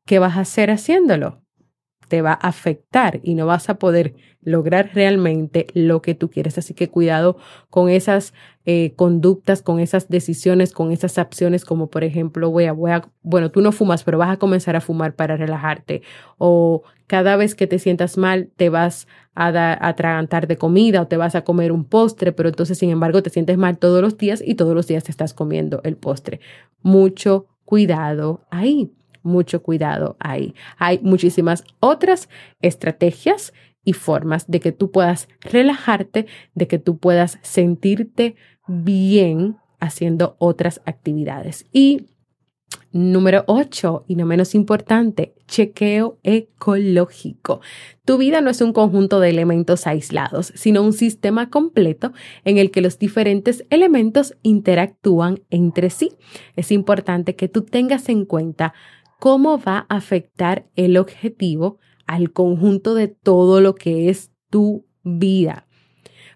¿qué 0.05 0.19
vas 0.19 0.37
a 0.37 0.41
hacer 0.41 0.71
haciéndolo? 0.71 1.41
Te 2.07 2.21
va 2.21 2.31
a 2.33 2.47
afectar 2.47 3.19
y 3.23 3.35
no 3.35 3.45
vas 3.45 3.69
a 3.69 3.75
poder 3.75 4.15
lograr 4.41 4.91
realmente 4.93 5.67
lo 5.73 6.01
que 6.01 6.15
tú 6.15 6.29
quieres. 6.29 6.57
Así 6.57 6.73
que 6.73 6.89
cuidado 6.89 7.37
con 7.69 7.89
esas 7.89 8.33
eh, 8.65 8.93
conductas, 8.95 9.61
con 9.61 9.79
esas 9.79 10.09
decisiones, 10.09 10.73
con 10.73 10.91
esas 10.91 11.17
acciones, 11.17 11.63
como 11.63 11.89
por 11.89 12.03
ejemplo, 12.03 12.49
voy 12.51 12.65
a, 12.65 12.73
voy 12.73 12.91
a, 12.91 13.07
bueno, 13.21 13.51
tú 13.51 13.61
no 13.61 13.71
fumas, 13.71 14.03
pero 14.03 14.17
vas 14.17 14.31
a 14.31 14.37
comenzar 14.37 14.75
a 14.75 14.81
fumar 14.81 15.15
para 15.15 15.37
relajarte. 15.37 16.01
O 16.37 16.83
cada 17.12 17.36
vez 17.36 17.56
que 17.56 17.67
te 17.67 17.78
sientas 17.78 18.17
mal, 18.17 18.52
te 18.56 18.69
vas 18.69 19.06
a, 19.36 19.50
atragantar 19.86 20.47
de 20.47 20.56
comida 20.56 21.02
o 21.02 21.08
te 21.08 21.17
vas 21.17 21.36
a 21.36 21.43
comer 21.43 21.74
un 21.74 21.84
postre, 21.84 22.32
pero 22.32 22.47
entonces, 22.47 22.78
sin 22.78 22.89
embargo, 22.89 23.21
te 23.21 23.30
sientes 23.30 23.58
mal 23.58 23.78
todos 23.80 24.02
los 24.02 24.17
días 24.17 24.41
y 24.41 24.56
todos 24.56 24.74
los 24.74 24.88
días 24.88 25.04
te 25.04 25.12
estás 25.12 25.34
comiendo 25.34 25.82
el 25.84 25.97
postre. 25.97 26.39
Mucho 26.84 27.47
cuidado 27.65 28.45
ahí, 28.50 28.93
mucho 29.24 29.62
cuidado 29.62 30.15
ahí. 30.19 30.56
Hay 30.78 31.02
muchísimas 31.04 31.65
otras 31.82 32.30
estrategias 32.62 33.52
y 33.84 33.91
formas 33.91 34.50
de 34.50 34.62
que 34.62 34.71
tú 34.71 34.89
puedas 34.91 35.28
relajarte, 35.41 36.28
de 36.56 36.67
que 36.69 36.80
tú 36.80 36.97
puedas 36.97 37.39
sentirte 37.41 38.36
bien 38.69 39.58
haciendo 39.82 40.38
otras 40.39 40.80
actividades. 40.86 41.65
Y 41.74 42.06
Número 42.93 43.45
8, 43.47 44.03
y 44.07 44.15
no 44.15 44.25
menos 44.25 44.53
importante, 44.53 45.34
chequeo 45.47 46.19
ecológico. 46.23 47.62
Tu 48.03 48.17
vida 48.17 48.41
no 48.41 48.49
es 48.49 48.60
un 48.60 48.73
conjunto 48.73 49.21
de 49.21 49.29
elementos 49.29 49.88
aislados, 49.88 50.51
sino 50.55 50.81
un 50.81 50.91
sistema 50.91 51.49
completo 51.49 52.12
en 52.43 52.57
el 52.57 52.69
que 52.69 52.81
los 52.81 52.99
diferentes 52.99 53.65
elementos 53.69 54.36
interactúan 54.41 55.41
entre 55.49 55.89
sí. 55.89 56.12
Es 56.57 56.71
importante 56.71 57.38
que 57.38 57.47
tú 57.47 57.62
tengas 57.62 58.10
en 58.10 58.25
cuenta 58.25 58.73
cómo 59.19 59.57
va 59.57 59.86
a 59.88 59.95
afectar 59.95 60.65
el 60.75 60.97
objetivo 60.97 61.79
al 62.07 62.34
conjunto 62.34 62.93
de 62.93 63.07
todo 63.07 63.62
lo 63.62 63.75
que 63.75 64.10
es 64.10 64.31
tu 64.49 64.86
vida. 65.03 65.65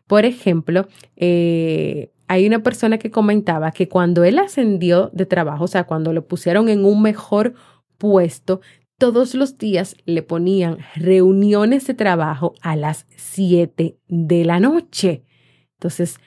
Por 0.08 0.24
ejemplo, 0.24 0.88
eh, 1.18 2.12
hay 2.28 2.48
una 2.48 2.64
persona 2.64 2.98
que 2.98 3.12
comentaba 3.12 3.72
que 3.72 3.88
cuando 3.88 4.24
él 4.24 4.40
ascendió 4.40 5.10
de 5.14 5.26
trabajo, 5.26 5.66
o 5.66 5.68
sea, 5.68 5.86
cuando 5.86 6.14
lo 6.14 6.28
pusieron 6.28 6.70
en 6.70 6.86
un 6.86 7.02
mejor 7.02 7.54
puesto, 7.98 8.62
todos 8.98 9.36
los 9.36 9.58
días 9.58 9.96
le 10.06 10.24
ponían 10.24 10.78
reuniones 10.96 11.86
de 11.88 11.94
trabajo 11.94 12.54
a 12.62 12.76
las 12.76 13.06
7 13.18 13.98
de 14.08 14.46
la 14.46 14.60
noche. 14.60 15.24
Entonces, 15.74 16.20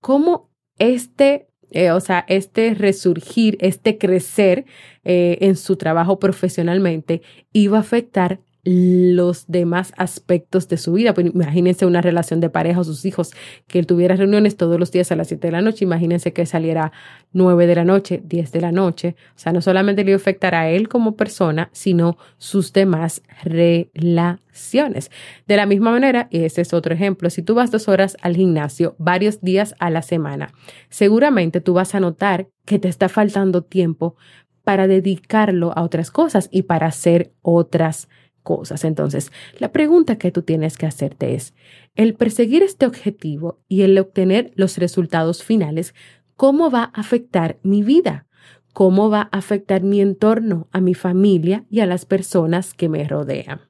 ¿cómo 0.00 0.50
este, 0.78 1.48
eh, 1.70 1.92
o 1.92 2.00
sea, 2.00 2.24
este 2.28 2.74
resurgir, 2.74 3.56
este 3.60 3.98
crecer 3.98 4.64
eh, 5.04 5.38
en 5.42 5.56
su 5.56 5.76
trabajo 5.76 6.18
profesionalmente 6.18 7.22
iba 7.52 7.78
a 7.78 7.82
afectar 7.82 8.40
los 8.64 9.46
demás 9.48 9.92
aspectos 9.96 10.68
de 10.68 10.76
su 10.76 10.92
vida. 10.92 11.14
Pues 11.14 11.26
imagínense 11.26 11.86
una 11.86 12.00
relación 12.00 12.40
de 12.40 12.50
pareja 12.50 12.80
o 12.80 12.84
sus 12.84 13.04
hijos, 13.04 13.32
que 13.66 13.78
él 13.78 13.86
tuviera 13.86 14.16
reuniones 14.16 14.56
todos 14.56 14.78
los 14.78 14.90
días 14.90 15.10
a 15.12 15.16
las 15.16 15.28
7 15.28 15.48
de 15.48 15.52
la 15.52 15.62
noche, 15.62 15.84
imagínense 15.84 16.32
que 16.32 16.46
saliera 16.46 16.92
9 17.32 17.66
de 17.66 17.74
la 17.74 17.84
noche, 17.84 18.22
10 18.24 18.52
de 18.52 18.60
la 18.60 18.72
noche. 18.72 19.16
O 19.34 19.38
sea, 19.38 19.52
no 19.52 19.60
solamente 19.60 20.04
le 20.04 20.10
iba 20.10 20.16
a 20.16 20.20
afectar 20.20 20.54
a 20.54 20.68
él 20.68 20.88
como 20.88 21.16
persona, 21.16 21.70
sino 21.72 22.18
sus 22.38 22.72
demás 22.72 23.22
relaciones. 23.42 25.10
De 25.46 25.56
la 25.56 25.66
misma 25.66 25.90
manera, 25.90 26.28
y 26.30 26.44
ese 26.44 26.62
es 26.62 26.74
otro 26.74 26.94
ejemplo, 26.94 27.30
si 27.30 27.42
tú 27.42 27.54
vas 27.54 27.70
dos 27.70 27.88
horas 27.88 28.16
al 28.20 28.36
gimnasio 28.36 28.94
varios 28.98 29.40
días 29.40 29.74
a 29.78 29.90
la 29.90 30.02
semana, 30.02 30.52
seguramente 30.88 31.60
tú 31.60 31.74
vas 31.74 31.94
a 31.94 32.00
notar 32.00 32.48
que 32.64 32.78
te 32.78 32.88
está 32.88 33.08
faltando 33.08 33.62
tiempo 33.62 34.16
para 34.64 34.86
dedicarlo 34.86 35.72
a 35.74 35.82
otras 35.82 36.10
cosas 36.10 36.48
y 36.52 36.62
para 36.62 36.86
hacer 36.86 37.32
otras 37.42 38.06
cosas. 38.06 38.19
Entonces, 38.82 39.32
la 39.58 39.72
pregunta 39.72 40.16
que 40.16 40.32
tú 40.32 40.42
tienes 40.42 40.76
que 40.76 40.86
hacerte 40.86 41.34
es, 41.34 41.54
el 41.94 42.14
perseguir 42.14 42.62
este 42.62 42.86
objetivo 42.86 43.60
y 43.68 43.82
el 43.82 43.98
obtener 43.98 44.52
los 44.54 44.78
resultados 44.78 45.42
finales, 45.44 45.94
¿cómo 46.36 46.70
va 46.70 46.84
a 46.84 47.00
afectar 47.00 47.58
mi 47.62 47.82
vida? 47.82 48.26
¿Cómo 48.72 49.10
va 49.10 49.28
a 49.32 49.38
afectar 49.38 49.82
mi 49.82 50.00
entorno, 50.00 50.68
a 50.70 50.80
mi 50.80 50.94
familia 50.94 51.64
y 51.70 51.80
a 51.80 51.86
las 51.86 52.04
personas 52.06 52.72
que 52.74 52.88
me 52.88 53.04
rodean? 53.04 53.69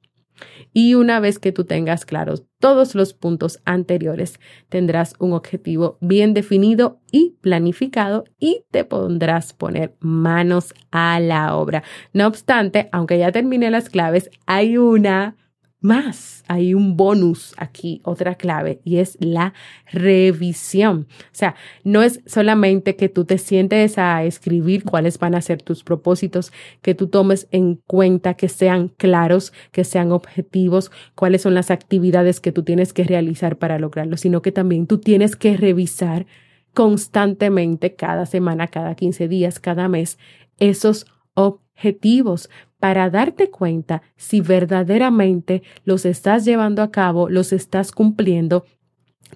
Y 0.72 0.94
una 0.94 1.20
vez 1.20 1.38
que 1.38 1.52
tú 1.52 1.64
tengas 1.64 2.04
claros 2.04 2.44
todos 2.58 2.94
los 2.94 3.14
puntos 3.14 3.60
anteriores, 3.64 4.38
tendrás 4.68 5.14
un 5.18 5.32
objetivo 5.32 5.98
bien 6.00 6.34
definido 6.34 7.00
y 7.10 7.36
planificado 7.40 8.24
y 8.38 8.64
te 8.70 8.84
pondrás 8.84 9.52
poner 9.52 9.96
manos 10.00 10.74
a 10.90 11.18
la 11.20 11.56
obra. 11.56 11.82
No 12.12 12.26
obstante, 12.26 12.88
aunque 12.92 13.18
ya 13.18 13.32
terminé 13.32 13.70
las 13.70 13.88
claves, 13.88 14.30
hay 14.46 14.76
una 14.76 15.36
más, 15.80 16.44
hay 16.46 16.74
un 16.74 16.96
bonus 16.96 17.54
aquí, 17.56 18.00
otra 18.04 18.34
clave, 18.34 18.80
y 18.84 18.98
es 18.98 19.16
la 19.20 19.54
revisión. 19.90 21.06
O 21.10 21.28
sea, 21.32 21.54
no 21.84 22.02
es 22.02 22.20
solamente 22.26 22.96
que 22.96 23.08
tú 23.08 23.24
te 23.24 23.38
sientes 23.38 23.96
a 23.96 24.24
escribir 24.24 24.84
cuáles 24.84 25.18
van 25.18 25.34
a 25.34 25.40
ser 25.40 25.62
tus 25.62 25.82
propósitos, 25.82 26.52
que 26.82 26.94
tú 26.94 27.08
tomes 27.08 27.48
en 27.50 27.76
cuenta 27.86 28.34
que 28.34 28.48
sean 28.48 28.88
claros, 28.88 29.52
que 29.72 29.84
sean 29.84 30.12
objetivos, 30.12 30.90
cuáles 31.14 31.42
son 31.42 31.54
las 31.54 31.70
actividades 31.70 32.40
que 32.40 32.52
tú 32.52 32.62
tienes 32.62 32.92
que 32.92 33.04
realizar 33.04 33.56
para 33.56 33.78
lograrlo, 33.78 34.16
sino 34.16 34.42
que 34.42 34.52
también 34.52 34.86
tú 34.86 34.98
tienes 34.98 35.34
que 35.34 35.56
revisar 35.56 36.26
constantemente, 36.74 37.94
cada 37.94 38.26
semana, 38.26 38.68
cada 38.68 38.94
15 38.94 39.28
días, 39.28 39.58
cada 39.60 39.88
mes, 39.88 40.18
esos 40.58 41.06
objetivos 41.34 42.50
para 42.80 43.10
darte 43.10 43.50
cuenta 43.50 44.02
si 44.16 44.40
verdaderamente 44.40 45.62
los 45.84 46.04
estás 46.06 46.44
llevando 46.44 46.82
a 46.82 46.90
cabo, 46.90 47.28
los 47.28 47.52
estás 47.52 47.92
cumpliendo 47.92 48.64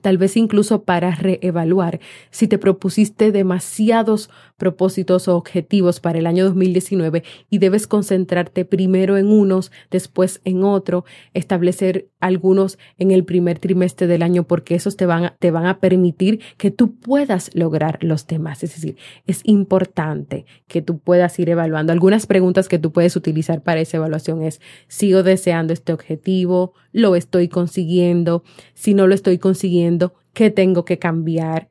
tal 0.01 0.19
vez 0.19 0.37
incluso 0.37 0.83
para 0.83 1.15
reevaluar 1.15 2.01
si 2.31 2.49
te 2.49 2.59
propusiste 2.59 3.33
demasiados 3.33 4.31
propósitos 4.57 5.29
o 5.29 5.37
objetivos 5.37 6.01
para 6.01 6.19
el 6.19 6.27
año 6.27 6.45
2019 6.45 7.25
y 7.51 7.59
debes 7.59 7.87
concentrarte 7.87 8.65
primero 8.65 9.17
en 9.17 9.27
unos, 9.27 9.73
después 9.91 10.41
en 10.45 10.63
otro, 10.65 11.05
establecer 11.33 12.09
algunos 12.21 12.79
en 12.99 13.11
el 13.11 13.25
primer 13.25 13.59
trimestre 13.59 14.07
del 14.07 14.23
año 14.23 14.45
porque 14.45 14.75
esos 14.75 14.97
te 14.97 15.07
van, 15.07 15.25
a, 15.25 15.37
te 15.39 15.51
van 15.51 15.67
a 15.67 15.79
permitir 15.81 16.41
que 16.57 16.71
tú 16.71 16.95
puedas 16.95 17.51
lograr 17.55 17.99
los 18.03 18.27
demás. 18.27 18.63
Es 18.63 18.75
decir, 18.75 18.97
es 19.27 19.41
importante 19.45 20.47
que 20.67 20.83
tú 20.83 20.99
puedas 20.99 21.39
ir 21.39 21.51
evaluando. 21.51 21.93
Algunas 21.93 22.27
preguntas 22.27 22.69
que 22.69 22.79
tú 22.79 22.93
puedes 22.93 23.17
utilizar 23.17 23.63
para 23.63 23.81
esa 23.81 23.99
evaluación 23.99 24.43
es, 24.43 24.61
¿sigo 24.89 25.23
deseando 25.23 25.73
este 25.73 25.93
objetivo? 25.93 26.73
¿Lo 26.93 27.17
estoy 27.17 27.49
consiguiendo? 27.49 28.45
Si 28.73 28.95
no 28.95 29.07
lo 29.07 29.15
estoy 29.15 29.39
consiguiendo, 29.39 29.84
¿qué 30.33 30.51
tengo 30.51 30.85
que 30.85 30.99
cambiar? 30.99 31.71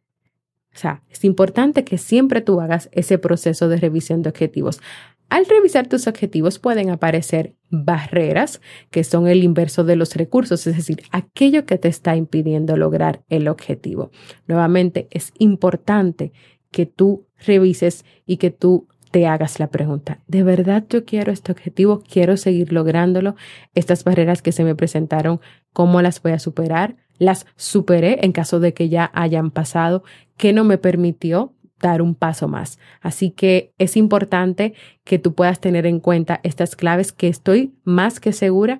O 0.73 0.77
sea, 0.77 1.03
es 1.09 1.23
importante 1.23 1.83
que 1.83 1.97
siempre 1.97 2.41
tú 2.41 2.59
hagas 2.59 2.89
ese 2.91 3.17
proceso 3.17 3.69
de 3.69 3.77
revisión 3.77 4.23
de 4.23 4.29
objetivos. 4.29 4.81
Al 5.29 5.45
revisar 5.45 5.87
tus 5.87 6.07
objetivos 6.07 6.59
pueden 6.59 6.89
aparecer 6.89 7.55
barreras, 7.69 8.61
que 8.91 9.03
son 9.03 9.27
el 9.27 9.43
inverso 9.43 9.83
de 9.83 9.95
los 9.95 10.15
recursos, 10.15 10.65
es 10.67 10.75
decir, 10.75 11.03
aquello 11.11 11.65
que 11.65 11.77
te 11.77 11.87
está 11.87 12.15
impidiendo 12.15 12.77
lograr 12.77 13.23
el 13.29 13.47
objetivo. 13.47 14.11
Nuevamente, 14.47 15.07
es 15.11 15.31
importante 15.37 16.33
que 16.71 16.85
tú 16.85 17.25
revises 17.45 18.05
y 18.25 18.37
que 18.37 18.51
tú 18.51 18.87
te 19.13 19.27
hagas 19.27 19.59
la 19.59 19.67
pregunta, 19.67 20.21
¿de 20.27 20.41
verdad 20.41 20.85
yo 20.89 21.05
quiero 21.05 21.31
este 21.31 21.51
objetivo? 21.51 22.01
¿Quiero 22.01 22.35
seguir 22.35 22.73
lográndolo? 22.73 23.35
Estas 23.75 24.03
barreras 24.03 24.41
que 24.41 24.51
se 24.51 24.63
me 24.63 24.73
presentaron, 24.73 25.39
¿cómo 25.71 26.01
las 26.01 26.19
voy 26.19 26.31
a 26.31 26.39
superar? 26.39 26.95
Las 27.17 27.45
superé 27.55 28.19
en 28.23 28.31
caso 28.31 28.59
de 28.59 28.73
que 28.73 28.89
ya 28.89 29.11
hayan 29.13 29.51
pasado, 29.51 30.03
que 30.37 30.53
no 30.53 30.63
me 30.63 30.77
permitió 30.77 31.53
dar 31.79 32.01
un 32.01 32.15
paso 32.15 32.47
más. 32.47 32.79
Así 33.01 33.31
que 33.31 33.73
es 33.77 33.97
importante 33.97 34.73
que 35.03 35.19
tú 35.19 35.33
puedas 35.33 35.59
tener 35.59 35.85
en 35.85 35.99
cuenta 35.99 36.39
estas 36.43 36.75
claves 36.75 37.11
que 37.11 37.27
estoy 37.27 37.73
más 37.83 38.19
que 38.19 38.31
segura 38.31 38.79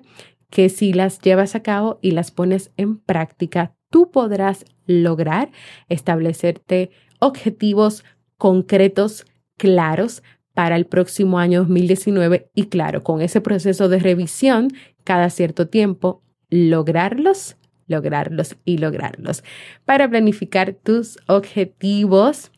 que 0.50 0.68
si 0.68 0.92
las 0.92 1.18
llevas 1.20 1.54
a 1.54 1.62
cabo 1.62 1.98
y 2.00 2.12
las 2.12 2.30
pones 2.30 2.70
en 2.76 2.98
práctica, 2.98 3.74
tú 3.90 4.10
podrás 4.10 4.64
lograr 4.86 5.50
establecerte 5.88 6.90
objetivos 7.18 8.04
concretos, 8.36 9.26
claros 9.56 10.22
para 10.52 10.76
el 10.76 10.86
próximo 10.86 11.38
año 11.38 11.60
2019 11.60 12.50
y 12.54 12.66
claro, 12.66 13.02
con 13.02 13.20
ese 13.20 13.40
proceso 13.40 13.88
de 13.88 13.98
revisión 13.98 14.68
cada 15.02 15.28
cierto 15.28 15.68
tiempo, 15.68 16.22
lograrlos, 16.50 17.56
lograrlos 17.86 18.56
y 18.64 18.78
lograrlos. 18.78 19.44
Para 19.84 20.08
planificar 20.08 20.74
tus 20.74 21.18
objetivos 21.26 22.50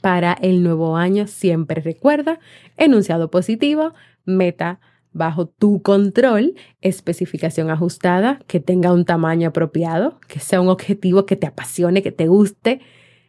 para 0.00 0.34
el 0.34 0.62
nuevo 0.62 0.96
año, 0.96 1.26
siempre 1.26 1.80
recuerda, 1.80 2.38
enunciado 2.76 3.30
positivo, 3.30 3.94
meta 4.24 4.80
bajo 5.14 5.46
tu 5.46 5.80
control, 5.80 6.54
especificación 6.80 7.70
ajustada, 7.70 8.40
que 8.46 8.60
tenga 8.60 8.92
un 8.92 9.04
tamaño 9.04 9.48
apropiado, 9.48 10.18
que 10.28 10.40
sea 10.40 10.60
un 10.60 10.68
objetivo 10.68 11.24
que 11.24 11.36
te 11.36 11.46
apasione, 11.46 12.02
que 12.02 12.12
te 12.12 12.26
guste, 12.26 12.80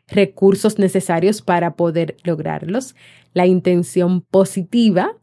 recursos 0.07 0.79
necesarios 0.79 1.41
para 1.41 1.75
poder 1.75 2.17
lograrlos, 2.23 2.95
la 3.33 3.45
intención 3.45 4.21
positiva, 4.21 5.15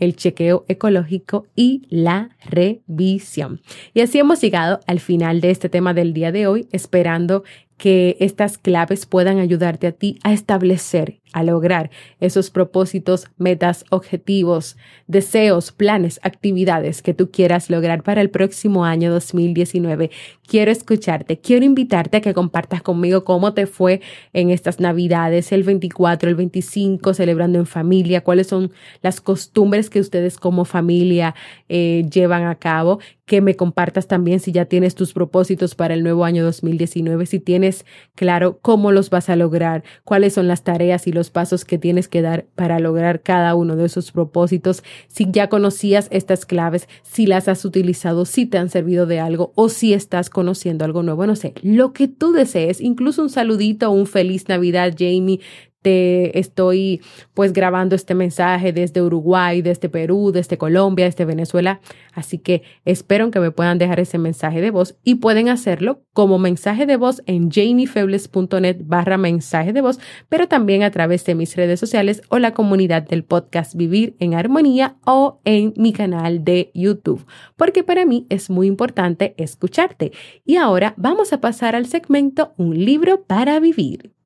el 0.00 0.16
chequeo 0.16 0.64
ecológico 0.68 1.46
y 1.54 1.86
la 1.88 2.36
revisión. 2.44 3.60
Y 3.94 4.00
así 4.00 4.18
hemos 4.18 4.40
llegado 4.40 4.80
al 4.86 4.98
final 4.98 5.40
de 5.40 5.50
este 5.50 5.68
tema 5.68 5.94
del 5.94 6.12
día 6.12 6.32
de 6.32 6.46
hoy, 6.46 6.68
esperando 6.72 7.44
que 7.80 8.18
estas 8.20 8.58
claves 8.58 9.06
puedan 9.06 9.38
ayudarte 9.38 9.86
a 9.86 9.92
ti 9.92 10.18
a 10.22 10.34
establecer, 10.34 11.18
a 11.32 11.42
lograr 11.42 11.90
esos 12.20 12.50
propósitos, 12.50 13.28
metas, 13.38 13.86
objetivos, 13.88 14.76
deseos, 15.06 15.72
planes, 15.72 16.20
actividades 16.22 17.00
que 17.00 17.14
tú 17.14 17.30
quieras 17.30 17.70
lograr 17.70 18.02
para 18.02 18.20
el 18.20 18.28
próximo 18.28 18.84
año 18.84 19.10
2019. 19.10 20.10
Quiero 20.46 20.70
escucharte, 20.70 21.38
quiero 21.38 21.64
invitarte 21.64 22.18
a 22.18 22.20
que 22.20 22.34
compartas 22.34 22.82
conmigo 22.82 23.24
cómo 23.24 23.54
te 23.54 23.66
fue 23.66 24.02
en 24.34 24.50
estas 24.50 24.78
navidades, 24.78 25.50
el 25.50 25.62
24, 25.62 26.28
el 26.28 26.34
25, 26.34 27.14
celebrando 27.14 27.58
en 27.58 27.66
familia, 27.66 28.20
cuáles 28.20 28.48
son 28.48 28.72
las 29.00 29.22
costumbres 29.22 29.88
que 29.88 30.00
ustedes 30.00 30.36
como 30.36 30.66
familia 30.66 31.34
eh, 31.70 32.04
llevan 32.12 32.44
a 32.44 32.56
cabo 32.56 32.98
que 33.30 33.40
me 33.40 33.54
compartas 33.54 34.08
también 34.08 34.40
si 34.40 34.50
ya 34.50 34.64
tienes 34.64 34.96
tus 34.96 35.12
propósitos 35.12 35.76
para 35.76 35.94
el 35.94 36.02
nuevo 36.02 36.24
año 36.24 36.42
2019, 36.42 37.26
si 37.26 37.38
tienes 37.38 37.86
claro 38.16 38.58
cómo 38.60 38.90
los 38.90 39.08
vas 39.08 39.30
a 39.30 39.36
lograr, 39.36 39.84
cuáles 40.02 40.32
son 40.32 40.48
las 40.48 40.64
tareas 40.64 41.06
y 41.06 41.12
los 41.12 41.30
pasos 41.30 41.64
que 41.64 41.78
tienes 41.78 42.08
que 42.08 42.22
dar 42.22 42.46
para 42.56 42.80
lograr 42.80 43.22
cada 43.22 43.54
uno 43.54 43.76
de 43.76 43.86
esos 43.86 44.10
propósitos, 44.10 44.82
si 45.06 45.28
ya 45.30 45.48
conocías 45.48 46.08
estas 46.10 46.44
claves, 46.44 46.88
si 47.04 47.28
las 47.28 47.46
has 47.46 47.64
utilizado, 47.64 48.24
si 48.24 48.46
te 48.46 48.58
han 48.58 48.68
servido 48.68 49.06
de 49.06 49.20
algo 49.20 49.52
o 49.54 49.68
si 49.68 49.94
estás 49.94 50.28
conociendo 50.28 50.84
algo 50.84 51.04
nuevo, 51.04 51.24
no 51.24 51.36
sé, 51.36 51.54
lo 51.62 51.92
que 51.92 52.08
tú 52.08 52.32
desees, 52.32 52.80
incluso 52.80 53.22
un 53.22 53.30
saludito, 53.30 53.92
un 53.92 54.08
feliz 54.08 54.48
Navidad, 54.48 54.92
Jamie, 54.98 55.38
te 55.82 56.38
estoy 56.38 57.00
pues 57.34 57.52
grabando 57.52 57.94
este 57.94 58.14
mensaje 58.14 58.72
desde 58.72 59.02
Uruguay, 59.02 59.62
desde 59.62 59.88
Perú, 59.88 60.30
desde 60.32 60.58
Colombia, 60.58 61.06
desde 61.06 61.24
Venezuela. 61.24 61.80
Así 62.12 62.38
que 62.38 62.62
espero 62.84 63.30
que 63.30 63.40
me 63.40 63.50
puedan 63.50 63.78
dejar 63.78 64.00
ese 64.00 64.18
mensaje 64.18 64.60
de 64.60 64.70
voz 64.70 64.96
y 65.04 65.16
pueden 65.16 65.48
hacerlo 65.48 66.02
como 66.12 66.38
mensaje 66.38 66.86
de 66.86 66.96
voz 66.96 67.22
en 67.26 67.50
jamiefebles.net 67.50 68.78
barra 68.84 69.16
mensaje 69.16 69.72
de 69.72 69.80
voz, 69.80 69.98
pero 70.28 70.48
también 70.48 70.82
a 70.82 70.90
través 70.90 71.24
de 71.24 71.34
mis 71.34 71.56
redes 71.56 71.80
sociales 71.80 72.22
o 72.28 72.38
la 72.38 72.52
comunidad 72.52 73.02
del 73.02 73.24
podcast 73.24 73.74
Vivir 73.74 74.16
en 74.18 74.34
Armonía 74.34 74.96
o 75.04 75.40
en 75.44 75.72
mi 75.76 75.92
canal 75.92 76.44
de 76.44 76.70
YouTube, 76.74 77.26
porque 77.56 77.84
para 77.84 78.04
mí 78.04 78.26
es 78.28 78.50
muy 78.50 78.66
importante 78.66 79.34
escucharte. 79.38 80.12
Y 80.44 80.56
ahora 80.56 80.94
vamos 80.96 81.32
a 81.32 81.40
pasar 81.40 81.74
al 81.74 81.86
segmento 81.86 82.52
Un 82.56 82.84
libro 82.84 83.22
para 83.22 83.60
vivir. 83.60 84.19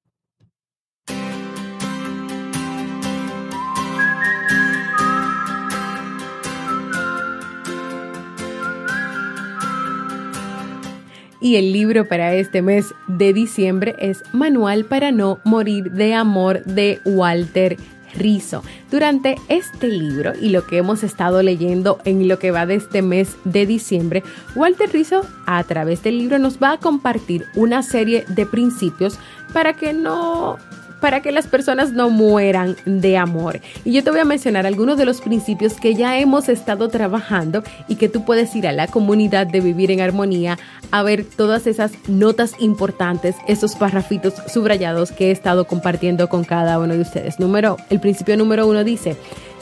Y 11.44 11.56
el 11.56 11.74
libro 11.74 12.08
para 12.08 12.32
este 12.32 12.62
mes 12.62 12.94
de 13.06 13.34
diciembre 13.34 13.94
es 13.98 14.22
Manual 14.32 14.86
para 14.86 15.12
no 15.12 15.40
morir 15.44 15.90
de 15.90 16.14
amor 16.14 16.64
de 16.64 17.02
Walter 17.04 17.76
Rizzo. 18.14 18.62
Durante 18.90 19.36
este 19.48 19.88
libro 19.88 20.32
y 20.40 20.48
lo 20.48 20.66
que 20.66 20.78
hemos 20.78 21.02
estado 21.02 21.42
leyendo 21.42 21.98
en 22.06 22.28
lo 22.28 22.38
que 22.38 22.50
va 22.50 22.64
de 22.64 22.76
este 22.76 23.02
mes 23.02 23.36
de 23.44 23.66
diciembre, 23.66 24.22
Walter 24.56 24.88
Rizzo 24.90 25.26
a 25.44 25.62
través 25.64 26.02
del 26.02 26.16
libro 26.16 26.38
nos 26.38 26.62
va 26.62 26.72
a 26.72 26.78
compartir 26.78 27.44
una 27.54 27.82
serie 27.82 28.24
de 28.26 28.46
principios 28.46 29.18
para 29.52 29.74
que 29.74 29.92
no 29.92 30.56
para 31.04 31.20
que 31.20 31.32
las 31.32 31.46
personas 31.46 31.92
no 31.92 32.08
mueran 32.08 32.76
de 32.86 33.18
amor. 33.18 33.60
Y 33.84 33.92
yo 33.92 34.02
te 34.02 34.10
voy 34.10 34.20
a 34.20 34.24
mencionar 34.24 34.64
algunos 34.64 34.96
de 34.96 35.04
los 35.04 35.20
principios 35.20 35.74
que 35.74 35.94
ya 35.94 36.18
hemos 36.18 36.48
estado 36.48 36.88
trabajando 36.88 37.62
y 37.88 37.96
que 37.96 38.08
tú 38.08 38.24
puedes 38.24 38.56
ir 38.56 38.66
a 38.66 38.72
la 38.72 38.86
comunidad 38.86 39.46
de 39.46 39.60
Vivir 39.60 39.90
en 39.90 40.00
Armonía 40.00 40.58
a 40.92 41.02
ver 41.02 41.26
todas 41.26 41.66
esas 41.66 41.92
notas 42.08 42.54
importantes, 42.58 43.36
esos 43.46 43.74
parrafitos 43.74 44.32
subrayados 44.50 45.12
que 45.12 45.28
he 45.28 45.30
estado 45.30 45.66
compartiendo 45.66 46.30
con 46.30 46.42
cada 46.42 46.78
uno 46.78 46.94
de 46.94 47.02
ustedes. 47.02 47.38
Número, 47.38 47.76
el 47.90 48.00
principio 48.00 48.38
número 48.38 48.66
uno 48.66 48.82
dice, 48.82 49.14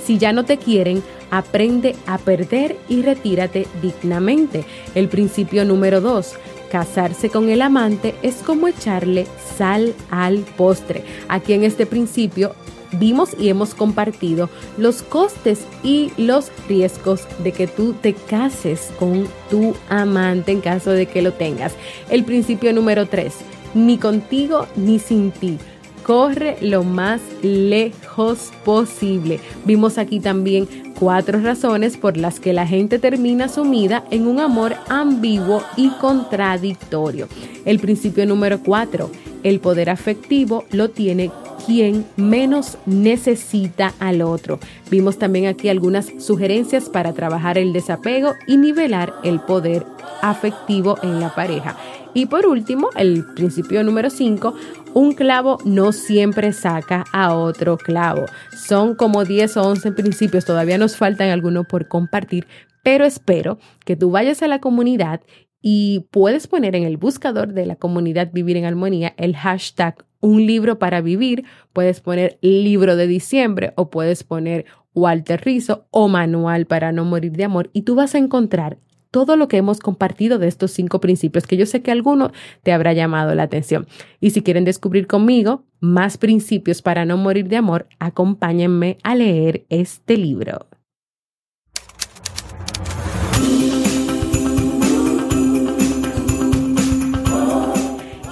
si 0.06 0.18
ya 0.18 0.32
no 0.32 0.44
te 0.44 0.58
quieren, 0.58 1.02
aprende 1.32 1.96
a 2.06 2.18
perder 2.18 2.76
y 2.88 3.02
retírate 3.02 3.66
dignamente. 3.80 4.64
El 4.94 5.08
principio 5.08 5.64
número 5.64 6.00
dos, 6.00 6.34
Casarse 6.72 7.28
con 7.28 7.50
el 7.50 7.60
amante 7.60 8.14
es 8.22 8.36
como 8.36 8.66
echarle 8.66 9.26
sal 9.58 9.94
al 10.08 10.38
postre. 10.38 11.04
Aquí 11.28 11.52
en 11.52 11.64
este 11.64 11.84
principio 11.84 12.54
vimos 12.92 13.36
y 13.38 13.50
hemos 13.50 13.74
compartido 13.74 14.48
los 14.78 15.02
costes 15.02 15.66
y 15.82 16.12
los 16.16 16.50
riesgos 16.70 17.26
de 17.44 17.52
que 17.52 17.66
tú 17.66 17.92
te 17.92 18.14
cases 18.14 18.90
con 18.98 19.28
tu 19.50 19.74
amante 19.90 20.50
en 20.52 20.62
caso 20.62 20.92
de 20.92 21.04
que 21.04 21.20
lo 21.20 21.34
tengas. 21.34 21.74
El 22.08 22.24
principio 22.24 22.72
número 22.72 23.06
3, 23.06 23.34
ni 23.74 23.98
contigo 23.98 24.66
ni 24.74 24.98
sin 24.98 25.30
ti 25.30 25.58
corre 26.02 26.56
lo 26.60 26.84
más 26.84 27.20
lejos 27.42 28.50
posible. 28.64 29.40
Vimos 29.64 29.98
aquí 29.98 30.20
también 30.20 30.68
cuatro 30.98 31.40
razones 31.40 31.96
por 31.96 32.16
las 32.16 32.38
que 32.38 32.52
la 32.52 32.66
gente 32.66 32.98
termina 32.98 33.48
sumida 33.48 34.04
en 34.10 34.26
un 34.26 34.40
amor 34.40 34.74
ambiguo 34.88 35.62
y 35.76 35.90
contradictorio. 36.00 37.28
El 37.64 37.78
principio 37.78 38.26
número 38.26 38.60
cuatro, 38.60 39.10
el 39.42 39.60
poder 39.60 39.90
afectivo 39.90 40.64
lo 40.70 40.90
tiene 40.90 41.30
quien 41.66 42.04
menos 42.16 42.78
necesita 42.86 43.94
al 43.98 44.22
otro. 44.22 44.58
Vimos 44.90 45.18
también 45.18 45.46
aquí 45.46 45.68
algunas 45.68 46.06
sugerencias 46.18 46.88
para 46.88 47.12
trabajar 47.12 47.58
el 47.58 47.72
desapego 47.72 48.34
y 48.46 48.56
nivelar 48.56 49.14
el 49.22 49.40
poder 49.40 49.86
afectivo 50.22 50.98
en 51.02 51.20
la 51.20 51.34
pareja. 51.34 51.76
Y 52.14 52.26
por 52.26 52.46
último, 52.46 52.90
el 52.96 53.24
principio 53.34 53.82
número 53.82 54.10
5, 54.10 54.54
un 54.94 55.14
clavo 55.14 55.58
no 55.64 55.92
siempre 55.92 56.52
saca 56.52 57.04
a 57.12 57.34
otro 57.34 57.78
clavo. 57.78 58.26
Son 58.54 58.94
como 58.94 59.24
10 59.24 59.56
o 59.56 59.62
11 59.62 59.92
principios, 59.92 60.44
todavía 60.44 60.76
nos 60.76 60.96
faltan 60.96 61.30
algunos 61.30 61.66
por 61.66 61.88
compartir, 61.88 62.46
pero 62.82 63.04
espero 63.04 63.58
que 63.84 63.96
tú 63.96 64.10
vayas 64.10 64.42
a 64.42 64.48
la 64.48 64.60
comunidad 64.60 65.22
y 65.62 66.06
puedes 66.10 66.48
poner 66.48 66.76
en 66.76 66.82
el 66.82 66.96
buscador 66.96 67.54
de 67.54 67.64
la 67.64 67.76
comunidad 67.76 68.30
Vivir 68.32 68.56
en 68.56 68.64
Armonía 68.64 69.14
el 69.16 69.36
hashtag 69.36 70.04
un 70.20 70.46
libro 70.46 70.78
para 70.78 71.00
vivir, 71.00 71.44
puedes 71.72 72.00
poner 72.00 72.38
libro 72.42 72.96
de 72.96 73.06
diciembre 73.06 73.72
o 73.76 73.90
puedes 73.90 74.22
poner 74.22 74.66
Walter 74.94 75.40
Rizzo 75.44 75.86
o 75.90 76.08
manual 76.08 76.66
para 76.66 76.92
no 76.92 77.04
morir 77.04 77.32
de 77.32 77.44
amor 77.44 77.70
y 77.72 77.82
tú 77.82 77.94
vas 77.94 78.14
a 78.14 78.18
encontrar 78.18 78.78
todo 79.12 79.36
lo 79.36 79.46
que 79.46 79.58
hemos 79.58 79.78
compartido 79.78 80.40
de 80.40 80.48
estos 80.48 80.72
cinco 80.72 81.00
principios, 81.00 81.46
que 81.46 81.56
yo 81.56 81.66
sé 81.66 81.82
que 81.82 81.92
alguno 81.92 82.32
te 82.64 82.72
habrá 82.72 82.94
llamado 82.94 83.34
la 83.36 83.44
atención. 83.44 83.86
Y 84.20 84.30
si 84.30 84.42
quieren 84.42 84.64
descubrir 84.64 85.06
conmigo 85.06 85.62
más 85.80 86.16
principios 86.16 86.82
para 86.82 87.04
no 87.04 87.16
morir 87.16 87.48
de 87.48 87.56
amor, 87.56 87.86
acompáñenme 88.00 88.98
a 89.04 89.14
leer 89.14 89.66
este 89.68 90.16
libro. 90.16 90.66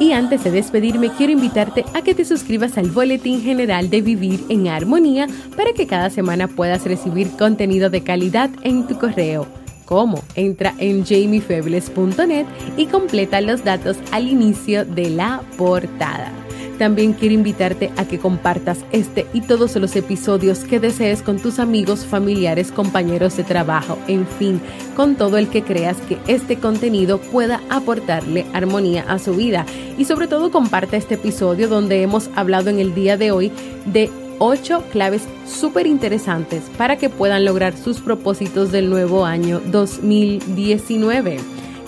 Y 0.01 0.13
antes 0.13 0.43
de 0.43 0.51
despedirme, 0.51 1.11
quiero 1.11 1.35
invitarte 1.35 1.85
a 1.93 2.01
que 2.01 2.15
te 2.15 2.25
suscribas 2.25 2.79
al 2.79 2.91
Boletín 2.91 3.43
General 3.43 3.91
de 3.91 4.01
Vivir 4.01 4.41
en 4.49 4.67
Armonía 4.69 5.29
para 5.57 5.75
que 5.75 5.87
cada 5.87 6.09
semana 6.09 6.49
puedas 6.49 6.87
recibir 6.87 7.29
contenido 7.37 7.91
de 7.91 8.03
calidad 8.03 8.49
en 8.63 8.87
tu 8.87 8.99
correo 8.99 9.60
cómo. 9.91 10.23
Entra 10.37 10.73
en 10.79 11.05
jamiefebles.net 11.05 12.47
y 12.77 12.87
completa 12.87 13.41
los 13.41 13.65
datos 13.65 13.99
al 14.13 14.29
inicio 14.29 14.85
de 14.85 15.11
la 15.11 15.43
portada. 15.59 16.33
También 16.79 17.13
quiero 17.13 17.35
invitarte 17.35 17.91
a 17.99 18.07
que 18.07 18.19
compartas 18.19 18.79
este 18.93 19.27
y 19.35 19.43
todos 19.43 19.77
los 19.77 19.97
episodios 19.97 20.61
que 20.61 20.81
desees 20.81 21.23
con 21.23 21.39
tus 21.39 21.59
amigos, 21.59 22.07
familiares, 22.07 22.73
compañeros 22.73 23.37
de 23.37 23.45
trabajo, 23.45 23.99
en 24.07 24.27
fin, 24.27 24.63
con 24.97 25.17
todo 25.17 25.37
el 25.37 25.49
que 25.49 25.63
creas 25.63 25.99
que 26.09 26.19
este 26.27 26.57
contenido 26.57 27.19
pueda 27.19 27.61
aportarle 27.69 28.47
armonía 28.55 29.05
a 29.09 29.19
su 29.19 29.35
vida. 29.35 29.67
Y 29.99 30.07
sobre 30.07 30.29
todo 30.29 30.51
comparte 30.51 30.97
este 30.97 31.17
episodio 31.17 31.69
donde 31.69 32.01
hemos 32.01 32.31
hablado 32.37 32.71
en 32.71 32.79
el 32.79 32.95
día 32.95 33.19
de 33.19 33.33
hoy 33.33 33.53
de 33.85 34.09
ocho 34.41 34.83
claves 34.91 35.23
súper 35.47 35.87
interesantes 35.87 36.65
para 36.77 36.97
que 36.97 37.11
puedan 37.11 37.45
lograr 37.45 37.77
sus 37.77 38.01
propósitos 38.01 38.73
del 38.73 38.91
nuevo 38.91 39.25
año 39.27 39.61
2019 39.61 41.39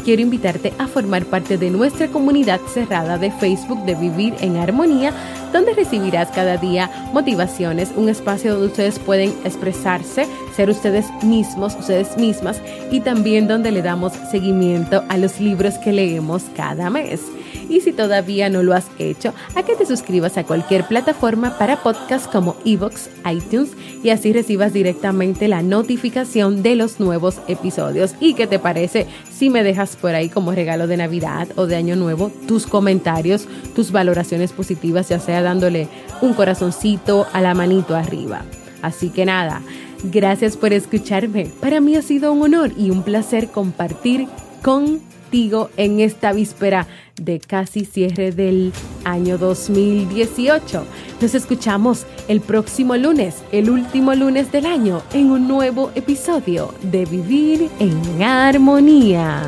quiero 0.02 0.22
invitarte 0.22 0.72
a 0.78 0.88
formar 0.88 1.24
parte 1.24 1.56
de 1.56 1.70
nuestra 1.70 2.08
comunidad 2.08 2.60
cerrada 2.72 3.18
de 3.18 3.30
Facebook 3.30 3.84
de 3.84 3.94
Vivir 3.94 4.34
en 4.40 4.56
Armonía, 4.56 5.12
donde 5.52 5.74
recibirás 5.74 6.30
cada 6.30 6.56
día 6.56 6.90
motivaciones, 7.12 7.92
un 7.96 8.08
espacio 8.08 8.52
donde 8.52 8.66
ustedes 8.66 8.98
pueden 8.98 9.32
expresarse, 9.44 10.26
ser 10.56 10.70
ustedes 10.70 11.06
mismos, 11.22 11.76
ustedes 11.78 12.16
mismas, 12.16 12.60
y 12.90 13.00
también 13.00 13.48
donde 13.48 13.70
le 13.70 13.82
damos 13.82 14.12
seguimiento 14.30 15.04
a 15.08 15.16
los 15.16 15.40
libros 15.40 15.78
que 15.78 15.92
leemos 15.92 16.42
cada 16.56 16.90
mes. 16.90 17.22
Y 17.68 17.80
si 17.80 17.92
todavía 17.92 18.48
no 18.48 18.62
lo 18.62 18.74
has 18.74 18.86
hecho, 18.98 19.34
a 19.54 19.62
que 19.62 19.76
te 19.76 19.86
suscribas 19.86 20.36
a 20.36 20.44
cualquier 20.44 20.86
plataforma 20.86 21.58
para 21.58 21.82
podcast 21.82 22.30
como 22.30 22.56
Evox, 22.64 23.10
iTunes 23.30 23.70
y 24.02 24.10
así 24.10 24.32
recibas 24.32 24.72
directamente 24.72 25.48
la 25.48 25.62
notificación 25.62 26.62
de 26.62 26.76
los 26.76 27.00
nuevos 27.00 27.40
episodios. 27.48 28.14
¿Y 28.20 28.34
qué 28.34 28.46
te 28.46 28.58
parece 28.58 29.06
si 29.30 29.50
me 29.50 29.62
dejas 29.62 29.96
por 29.96 30.14
ahí 30.14 30.28
como 30.28 30.52
regalo 30.52 30.86
de 30.86 30.96
Navidad 30.96 31.48
o 31.56 31.66
de 31.66 31.76
Año 31.76 31.96
Nuevo 31.96 32.30
tus 32.46 32.66
comentarios, 32.66 33.46
tus 33.74 33.92
valoraciones 33.92 34.52
positivas, 34.52 35.08
ya 35.08 35.18
sea 35.18 35.42
dándole 35.42 35.88
un 36.20 36.34
corazoncito 36.34 37.26
a 37.32 37.40
la 37.40 37.54
manito 37.54 37.96
arriba? 37.96 38.42
Así 38.82 39.10
que 39.10 39.24
nada, 39.24 39.62
gracias 40.02 40.56
por 40.56 40.72
escucharme. 40.72 41.46
Para 41.60 41.80
mí 41.80 41.96
ha 41.96 42.02
sido 42.02 42.32
un 42.32 42.42
honor 42.42 42.72
y 42.76 42.90
un 42.90 43.02
placer 43.02 43.48
compartir 43.48 44.26
con 44.62 45.00
en 45.32 46.00
esta 46.00 46.34
víspera 46.34 46.86
de 47.16 47.40
casi 47.40 47.86
cierre 47.86 48.32
del 48.32 48.70
año 49.04 49.38
2018. 49.38 50.84
Nos 51.22 51.34
escuchamos 51.34 52.04
el 52.28 52.42
próximo 52.42 52.96
lunes, 52.98 53.42
el 53.50 53.70
último 53.70 54.14
lunes 54.14 54.52
del 54.52 54.66
año, 54.66 55.00
en 55.14 55.30
un 55.30 55.48
nuevo 55.48 55.90
episodio 55.94 56.74
de 56.82 57.06
Vivir 57.06 57.70
en 57.78 58.22
Armonía. 58.22 59.42